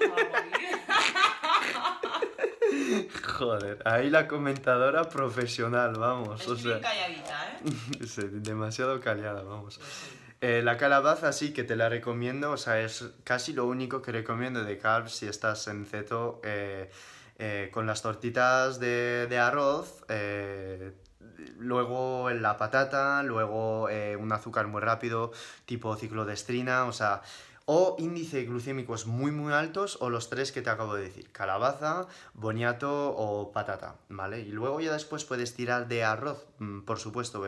[3.38, 6.42] Joder, ahí la comentadora profesional, vamos.
[6.42, 8.06] Es O sea, calladita, ¿eh?
[8.06, 9.80] sí, demasiado callada, vamos.
[10.42, 14.12] Eh, la calabaza sí que te la recomiendo, o sea, es casi lo único que
[14.12, 16.92] recomiendo de carbs si estás en ceto eh,
[17.38, 20.94] eh, con las tortitas de, de arroz, eh,
[21.58, 25.32] luego la patata, luego eh, un azúcar muy rápido,
[25.66, 27.22] tipo ciclodestrina, o sea,
[27.70, 32.08] o índice glucémicos muy muy altos o los tres que te acabo de decir, calabaza,
[32.34, 34.40] boniato o patata, ¿vale?
[34.40, 37.44] Y luego ya después puedes tirar de arroz, mm, por supuesto,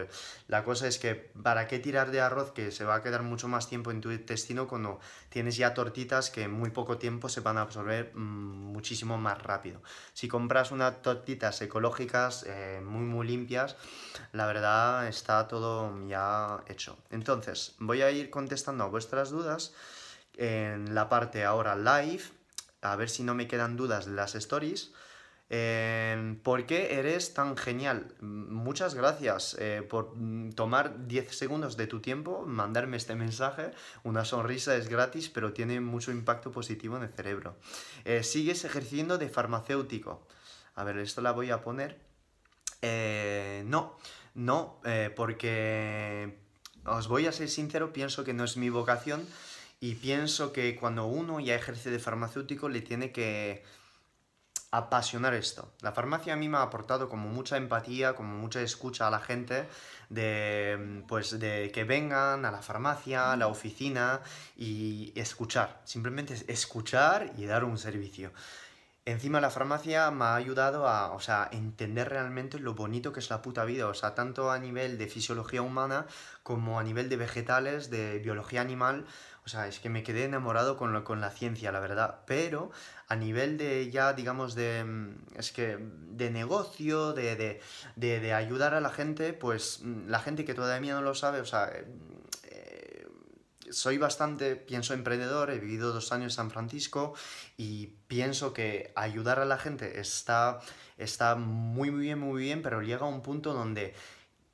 [0.50, 3.48] la cosa es que ¿para qué tirar de arroz que se va a quedar mucho
[3.48, 5.00] más tiempo en tu intestino cuando
[5.30, 9.42] tienes ya tortitas que en muy poco tiempo se van a absorber mm, muchísimo más
[9.42, 9.82] rápido?
[10.12, 13.78] Si compras unas tortitas ecológicas eh, muy muy limpias,
[14.34, 16.98] la verdad está todo ya hecho.
[17.10, 19.74] Entonces, voy a ir contestando a vuestras dudas
[20.40, 22.24] en la parte ahora live,
[22.82, 24.94] a ver si no me quedan dudas las stories.
[25.50, 28.14] ¿Por qué eres tan genial?
[28.22, 33.72] Muchas gracias eh, por mm, tomar 10 segundos de tu tiempo, mandarme este mensaje.
[34.04, 37.58] Una sonrisa es gratis, pero tiene mucho impacto positivo en el cerebro.
[38.06, 40.26] Eh, ¿Sigues ejerciendo de farmacéutico?
[40.76, 42.00] A ver, esto la voy a poner.
[42.82, 43.98] Eh, no,
[44.36, 44.80] no,
[45.18, 46.38] porque
[46.86, 49.28] os voy a ser sincero, pienso que no es mi vocación
[49.80, 53.64] y pienso que cuando uno ya ejerce de farmacéutico le tiene que
[54.72, 55.72] apasionar esto.
[55.82, 59.20] La farmacia a mí me ha aportado como mucha empatía, como mucha escucha a la
[59.20, 59.68] gente,
[60.10, 64.22] de, pues, de que vengan a la farmacia, a la oficina
[64.56, 65.82] y escuchar.
[65.86, 68.32] Simplemente es escuchar y dar un servicio.
[69.06, 73.32] Encima la farmacia me ha ayudado a, o sea, entender realmente lo bonito que es
[73.32, 76.06] la puta vida, o sea, tanto a nivel de fisiología humana
[76.44, 79.08] como a nivel de vegetales, de biología animal,
[79.50, 82.70] o sea, es que me quedé enamorado con, lo- con la ciencia, la verdad, pero
[83.08, 87.60] a nivel de ya, digamos, de, mm, es que, de negocio, de, de,
[87.96, 91.40] de, de ayudar a la gente, pues mm, la gente que todavía no lo sabe,
[91.42, 91.72] o sea,
[92.44, 93.08] eh,
[93.72, 97.16] soy bastante, pienso emprendedor, he vivido dos años en San Francisco
[97.58, 100.60] y pienso que ayudar a la gente está,
[100.98, 103.96] está muy, muy bien, muy bien, pero llega un punto donde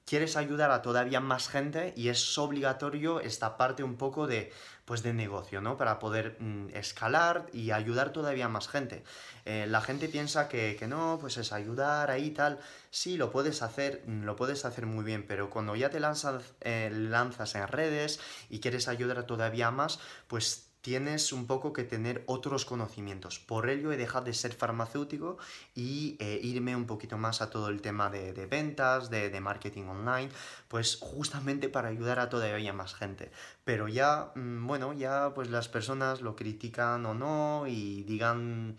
[0.05, 4.51] quieres ayudar a todavía más gente y es obligatorio esta parte un poco de,
[4.85, 5.77] pues de negocio, ¿no?
[5.77, 9.03] Para poder mm, escalar y ayudar todavía más gente.
[9.45, 12.59] Eh, la gente piensa que, que no, pues es ayudar ahí tal.
[12.91, 16.43] Sí, lo puedes hacer, mm, lo puedes hacer muy bien, pero cuando ya te lanzas,
[16.61, 18.19] eh, lanzas en redes
[18.49, 23.39] y quieres ayudar todavía más, pues tienes un poco que tener otros conocimientos.
[23.39, 25.39] Por ello he dejado de ser farmacéutico
[25.73, 30.29] y eh, irme un poquito más a todo el tema de, ventas, de, marketing online,
[30.67, 33.31] pues justamente para ayudar a todavía más gente.
[33.63, 38.77] Pero ya, mm, bueno, ya pues las personas lo critican o no y digan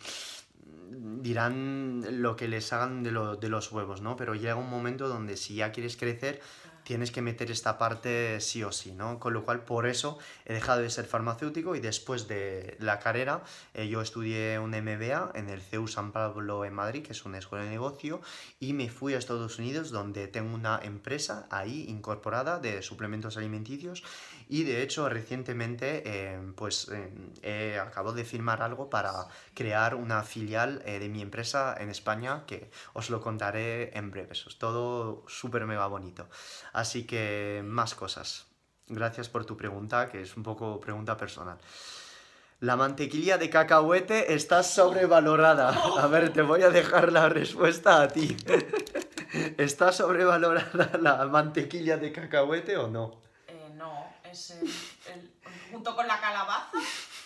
[0.89, 4.17] dirán lo que les hagan de, de los huevos, ¿no?
[4.17, 6.41] Pero llega un momento donde si ya quieres crecer,
[6.87, 9.19] tienes que meter esta parte sí o sí, ¿no?
[9.19, 13.43] Con lo cual, por eso he dejado de ser farmacéutico y después de la carrera
[13.75, 17.39] eh, yo estudié un MBA en el CEU San Pablo en Madrid, que es una
[17.39, 18.21] escuela de negocio,
[18.61, 24.05] y me fui a Estados Unidos donde tengo una empresa ahí incorporada de suplementos alimenticios
[24.49, 26.91] y de hecho recientemente eh, pues
[27.43, 32.45] eh, acabo de firmar algo para crear una filial eh, de mi empresa en España
[32.47, 34.45] que os lo contaré en breves.
[34.47, 36.29] Es todo súper mega bonito.
[36.77, 38.45] Así que más cosas.
[38.89, 41.57] Gracias por tu pregunta, que es un poco pregunta personal.
[42.61, 45.69] La mantequilla de cacahuete está sobrevalorada.
[45.71, 48.37] A ver, te voy a dejar la respuesta a ti.
[49.57, 53.23] ¿Está sobrevalorada la mantequilla de cacahuete o no?
[53.49, 54.69] Eh, no, es el,
[55.15, 55.33] el-
[55.73, 56.71] junto con la calabaza,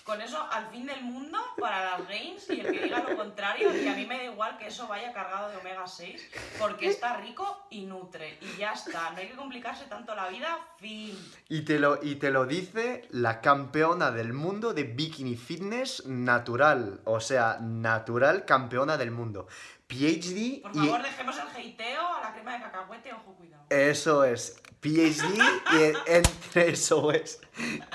[0.04, 3.74] con eso al fin del mundo para las gains y el que diga lo contrario,
[3.74, 7.16] y a mí me da igual que eso vaya cargado de omega 6, porque está
[7.18, 11.16] rico y nutre, y ya está, no hay que complicarse tanto la vida, fin.
[11.48, 17.00] Y te, lo, y te lo dice la campeona del mundo de bikini fitness natural.
[17.04, 19.46] O sea, natural campeona del mundo.
[19.90, 20.78] PhD Por y...
[20.78, 23.64] favor, dejemos el heiteo a la crema de cacahuete, ojo, cuidado.
[23.68, 24.60] Eso es.
[24.80, 25.38] PhD
[25.72, 25.82] y
[26.12, 26.22] en-
[26.54, 27.40] eso es.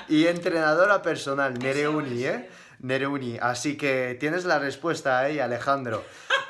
[0.08, 2.48] Y entrenadora personal, Nereuni, ¿eh?
[2.80, 3.38] Nereuni.
[3.40, 6.04] Así que tienes la respuesta ahí, Alejandro.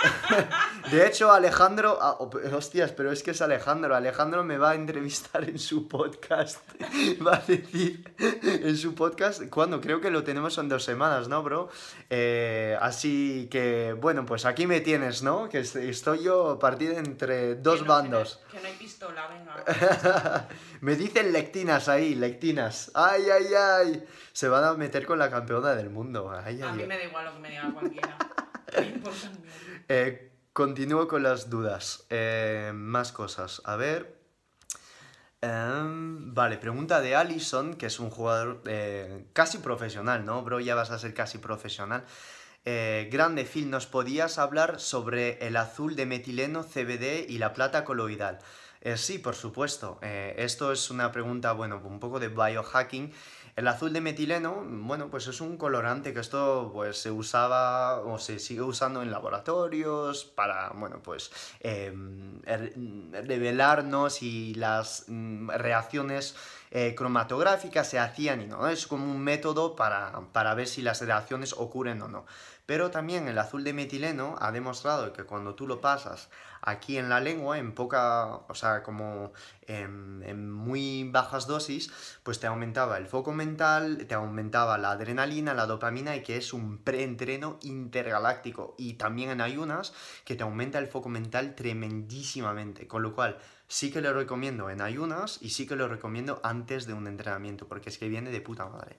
[0.90, 2.16] De hecho, Alejandro, ah,
[2.52, 3.94] hostias, pero es que es Alejandro.
[3.94, 6.60] Alejandro me va a entrevistar en su podcast.
[7.26, 11.42] Va a decir en su podcast, cuando creo que lo tenemos en dos semanas, ¿no,
[11.42, 11.70] bro?
[12.10, 15.48] Eh, así que, bueno, pues aquí me tienes, ¿no?
[15.48, 18.40] Que estoy yo partido entre dos bandos.
[18.50, 20.48] Que no, hay pistola, venga.
[20.80, 22.90] me dicen lectinas ahí, lectinas.
[22.94, 24.04] Ay, ay, ay.
[24.36, 26.30] Se van a meter con la campeona del mundo.
[26.30, 28.18] Ay, a mí me da igual lo que me diga cualquiera.
[29.88, 32.04] eh, Continúo con las dudas.
[32.10, 33.62] Eh, más cosas.
[33.64, 34.20] A ver.
[35.40, 40.60] Em, vale, pregunta de Allison, que es un jugador eh, casi profesional, ¿no, bro?
[40.60, 42.04] Ya vas a ser casi profesional.
[42.66, 47.84] Eh, grande, Phil, ¿nos podías hablar sobre el azul de metileno, CBD y la plata
[47.84, 48.40] coloidal?
[48.96, 49.98] sí, por supuesto.
[50.02, 53.12] esto es una pregunta, bueno, un poco de biohacking
[53.56, 58.18] el azul de metileno, bueno, pues es un colorante que esto pues se usaba o
[58.18, 61.30] se sigue usando en laboratorios para, bueno, pues
[61.60, 66.36] em, revelarnos si las mm, reacciones
[66.70, 71.00] eh, cromatográficas se hacían y no, es como un método para, para ver si las
[71.00, 72.26] reacciones ocurren o no.
[72.66, 76.28] Pero también el azul de metileno ha demostrado que cuando tú lo pasas
[76.62, 79.32] aquí en la lengua, en poca, o sea, como
[79.68, 81.92] en, muy bajas dosis,
[82.24, 86.52] pues te aumentaba el foco mental, te aumentaba la adrenalina, la dopamina y que es
[86.52, 88.74] un preentreno intergaláctico.
[88.78, 89.94] Y también en ayunas
[90.24, 92.88] que te aumenta el foco mental tremendísimamente.
[92.88, 93.38] Con lo cual,
[93.68, 97.68] sí que lo recomiendo en ayunas y sí que lo recomiendo antes de un entrenamiento,
[97.68, 98.96] porque es que viene de puta madre.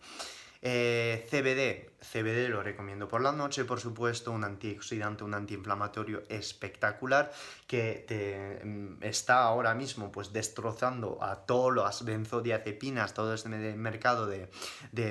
[0.70, 7.32] Eh, CBD, CBD lo recomiendo por la noche, por supuesto, un antioxidante, un antiinflamatorio espectacular
[7.68, 14.28] que te mm, está ahora mismo pues destrozando a todas las benzodiazepinas, todo este mercado
[14.28, 14.50] de,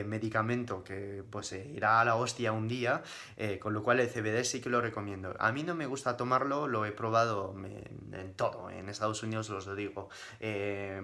[0.05, 3.03] medicamento que pues irá a la hostia un día,
[3.39, 5.35] eh, con lo cual el CBD sí que lo recomiendo.
[5.39, 9.67] A mí no me gusta tomarlo, lo he probado en, todo, en Estados Unidos os
[9.67, 11.01] lo digo, eh,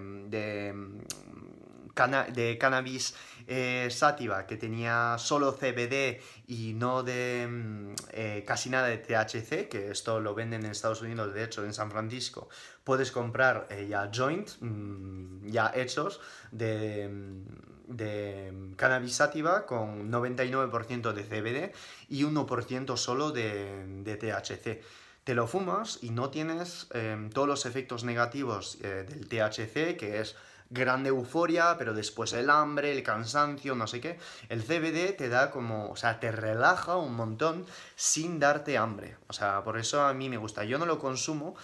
[1.95, 3.13] de cannabis
[3.45, 9.67] eh, sativa que tenía solo CBD y no de mm, eh, casi nada de THC,
[9.69, 12.49] que esto lo venden en Estados Unidos, de hecho en San Francisco,
[12.83, 16.19] puedes comprar eh, ya joint, mm, ya hechos
[16.51, 21.73] de, mm, cannabis sativa con 99% de CBD
[22.09, 24.81] y 1% solo de, de THC
[25.23, 26.89] te lo fumas y no tienes
[27.33, 30.35] todos los efectos negativos del THC, que es
[30.73, 34.17] grande euforia, pero después el hambre, el cansancio, no sé qué.
[34.49, 37.65] El CBD te da como, o sea, te relaja un montón
[37.95, 39.17] sin darte hambre.
[39.27, 40.65] O sea, por eso a mí me gusta.
[40.65, 41.55] Yo no lo consumo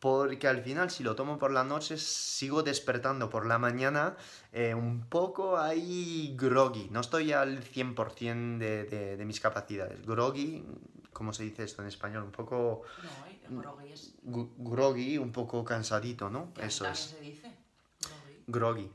[0.00, 4.16] porque al final si lo tomo por la noche sigo despertando por la mañana
[4.52, 6.88] eh, un poco ahí groggy.
[6.90, 10.04] No estoy al 100% de, de, de mis capacidades.
[10.04, 10.62] Groggy,
[11.12, 12.24] ¿cómo se dice esto en español?
[12.24, 12.82] Un poco...
[13.48, 14.14] No, groggy es...
[14.22, 16.52] Groggy, un poco cansadito, ¿no?
[16.60, 16.98] Eso es.
[16.98, 17.53] se dice?
[18.46, 18.90] Groggy.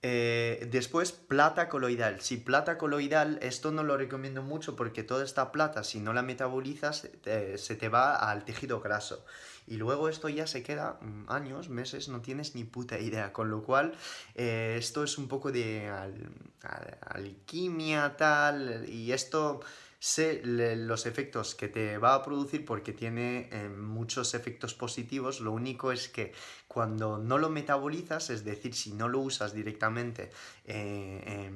[0.00, 2.20] Eh, después, plata coloidal.
[2.20, 6.22] Si plata coloidal, esto no lo recomiendo mucho porque toda esta plata, si no la
[6.22, 7.08] metabolizas,
[7.56, 9.24] se te va al tejido graso.
[9.68, 13.32] Y luego esto ya se queda mm, años, meses, no tienes ni puta idea.
[13.32, 13.92] Con lo cual,
[14.34, 15.90] eh, esto es un poco de
[17.02, 18.88] alquimia, tal.
[18.88, 19.60] Y esto
[20.00, 25.40] sé los efectos que te va a producir porque tiene eh, muchos efectos positivos.
[25.40, 26.32] Lo único es que
[26.78, 30.30] cuando no lo metabolizas, es decir, si no lo usas directamente
[30.64, 31.50] eh,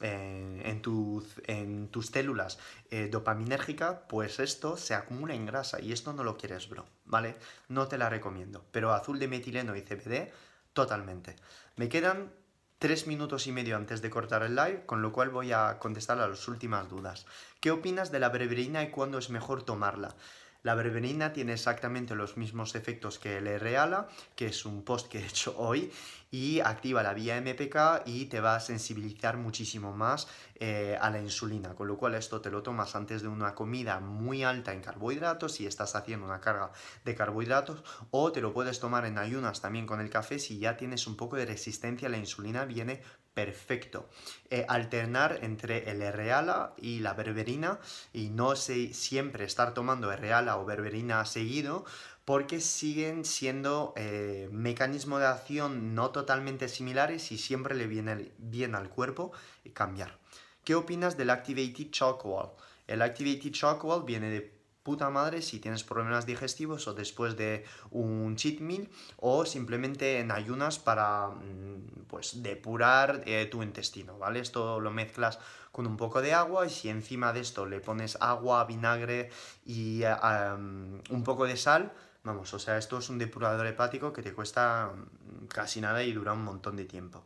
[0.00, 6.36] en, tus células eh, dopaminérgica, pues esto se acumula en grasa y esto no lo
[6.36, 7.34] quieres, bro, ¿vale?
[7.68, 8.64] No te la recomiendo.
[8.70, 10.30] Pero azul de metileno y CBD,
[10.72, 11.34] totalmente.
[11.74, 12.30] Me quedan
[12.78, 16.20] tres minutos y medio antes de cortar el live, con lo cual voy a contestar
[16.20, 17.26] a las últimas dudas.
[17.58, 20.14] ¿Qué opinas de la berberina y cuándo es mejor tomarla?
[20.62, 25.18] La berberina tiene exactamente los mismos efectos que el R-ALA, que es un post que
[25.18, 25.90] he hecho hoy,
[26.30, 31.20] y activa la vía MPK y te va a sensibilizar muchísimo más eh, a la
[31.20, 34.80] insulina, con lo cual esto te lo tomas antes de una comida muy alta en
[34.80, 36.72] carbohidratos si estás haciendo una carga
[37.04, 40.78] de carbohidratos o te lo puedes tomar en ayunas también con el café si ya
[40.78, 43.02] tienes un poco de resistencia a la insulina viene
[43.34, 44.08] perfecto.
[44.50, 47.80] Eh, alternar entre el R-ALA y la berberina
[48.12, 51.84] y no siempre estar tomando R-ALA o berberina seguido
[52.24, 58.74] porque siguen siendo eh, mecanismos de acción no totalmente similares y siempre le viene bien
[58.74, 59.32] al cuerpo
[59.72, 60.18] cambiar.
[60.64, 62.50] ¿Qué opinas del Activated Chalk Wall?
[62.86, 67.64] El Activated Chalk Wall viene de puta madre si tienes problemas digestivos o después de
[67.90, 74.40] un cheat meal o simplemente en ayunas para mm, pues depurar eh, tu intestino, ¿vale?
[74.40, 75.38] Esto lo mezclas
[75.70, 79.30] con un poco de agua y si encima de esto le pones agua, vinagre
[79.64, 80.14] y eh,
[81.10, 81.92] un poco de sal,
[82.24, 86.12] vamos, o sea, esto es un depurador hepático que te cuesta mm, casi nada y
[86.12, 87.24] dura un montón de tiempo.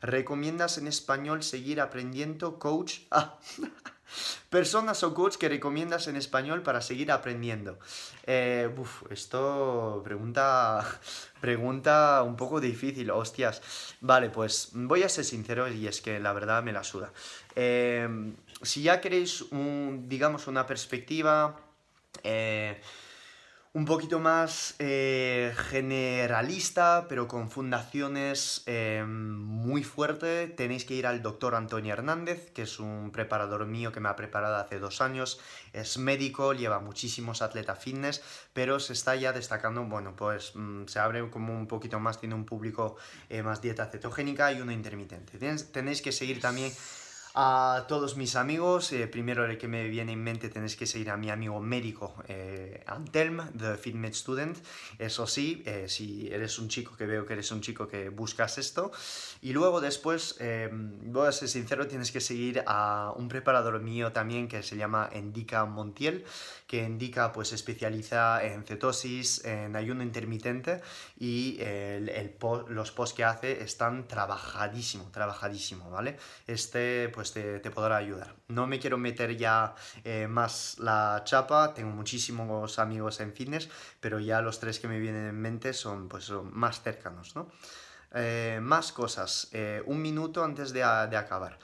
[0.00, 3.00] ¿Recomiendas en español seguir aprendiendo coach?
[3.10, 3.38] Ah.
[4.50, 7.78] Personas o coach que recomiendas en español para seguir aprendiendo.
[8.24, 8.70] Eh,
[9.10, 10.86] esto pregunta,
[11.40, 13.60] pregunta un poco difícil, hostias.
[14.00, 17.12] Vale, pues voy a ser sincero y es que la verdad me la suda.
[17.56, 18.08] Eh,
[18.62, 21.56] si ya queréis, un, digamos, una perspectiva...
[22.22, 22.80] Eh,
[23.76, 31.20] un poquito más eh, generalista, pero con fundaciones eh, muy fuertes, tenéis que ir al
[31.20, 35.38] doctor Antonio Hernández, que es un preparador mío que me ha preparado hace dos años.
[35.74, 38.22] Es médico, lleva muchísimos atletas fitness,
[38.54, 42.34] pero se está ya destacando, bueno, pues mm, se abre como un poquito más, tiene
[42.34, 42.96] un público
[43.28, 45.38] eh, más dieta cetogénica y uno intermitente.
[45.38, 46.72] tenéis que seguir también
[47.38, 51.10] a todos mis amigos, eh, primero el que me viene en mente tenéis que seguir
[51.10, 54.56] a mi amigo médico eh, Antelm, The Fitment Student.
[54.98, 58.56] Eso sí, eh, si eres un chico que veo que eres un chico que buscas
[58.56, 58.90] esto.
[59.42, 60.38] Y luego después,
[61.04, 65.10] voy a ser sincero, tienes que seguir a un preparador mío también que se llama
[65.12, 66.24] Endica Montiel,
[66.66, 70.80] que Endica pues especializa en cetosis, en ayuno intermitente
[71.18, 72.34] y el,
[72.68, 76.16] los posts que hace están trabajadísimo, trabajadísimo, ¿vale?
[76.46, 78.36] Este pues pues te, podrá ayudar.
[78.48, 79.74] No me quiero meter ya
[80.04, 83.68] eh, más la chapa, tengo muchísimos amigos en fitness,
[84.00, 87.48] pero ya los tres que me vienen en mente son, pues, más cercanos, ¿no?
[88.14, 91.58] Eh, más cosas, eh, un minuto antes de, acabar.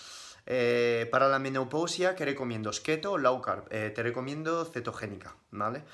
[1.11, 2.71] para la menopausia, ¿qué recomiendo?
[2.83, 3.69] Keto o low carb.
[3.69, 5.85] te recomiendo cetogénica, ¿vale?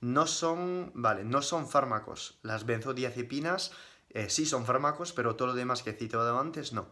[0.00, 2.38] No son, vale, no son fármacos.
[2.42, 3.72] Las benzodiazepinas
[4.28, 6.88] sí son fármacos, pero todo lo demás que he citado antes no.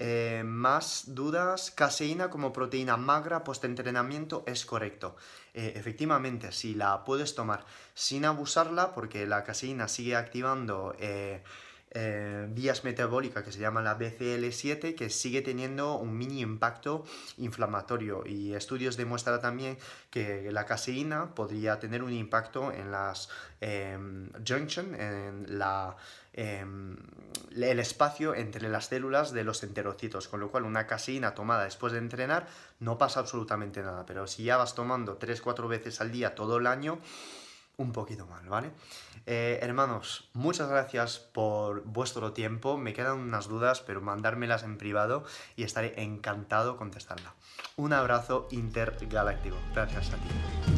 [0.00, 5.16] Eh, más dudas, caseína como proteína magra post-entrenamiento es correcto.
[5.54, 11.42] Eh, efectivamente, si la puedes tomar sin abusarla, porque la caseína sigue activando eh,
[12.50, 17.04] vías metabólicas que se llama la BCL7, que sigue teniendo un mini impacto
[17.38, 18.22] inflamatorio.
[18.24, 19.78] Y estudios demuestran también
[20.10, 23.30] que la caseína podría tener un impacto en las
[24.46, 25.96] junction, en la
[26.40, 26.96] Em,
[27.50, 31.92] el espacio entre las células de los enterocitos, con lo cual una caseína tomada después
[31.92, 32.46] de entrenar
[32.78, 36.68] no pasa absolutamente nada, pero si ya vas tomando 3-4 veces al día todo el
[36.68, 37.00] año,
[37.76, 38.70] un poquito mal, ¿vale?
[39.26, 42.78] Eh, hermanos, muchas gracias por vuestro tiempo.
[42.78, 45.24] Me quedan unas dudas, pero mandármelas en privado
[45.56, 47.34] y estaré encantado contestarla.
[47.74, 49.56] Un abrazo intergaláctico.
[49.74, 50.77] Gracias a ti.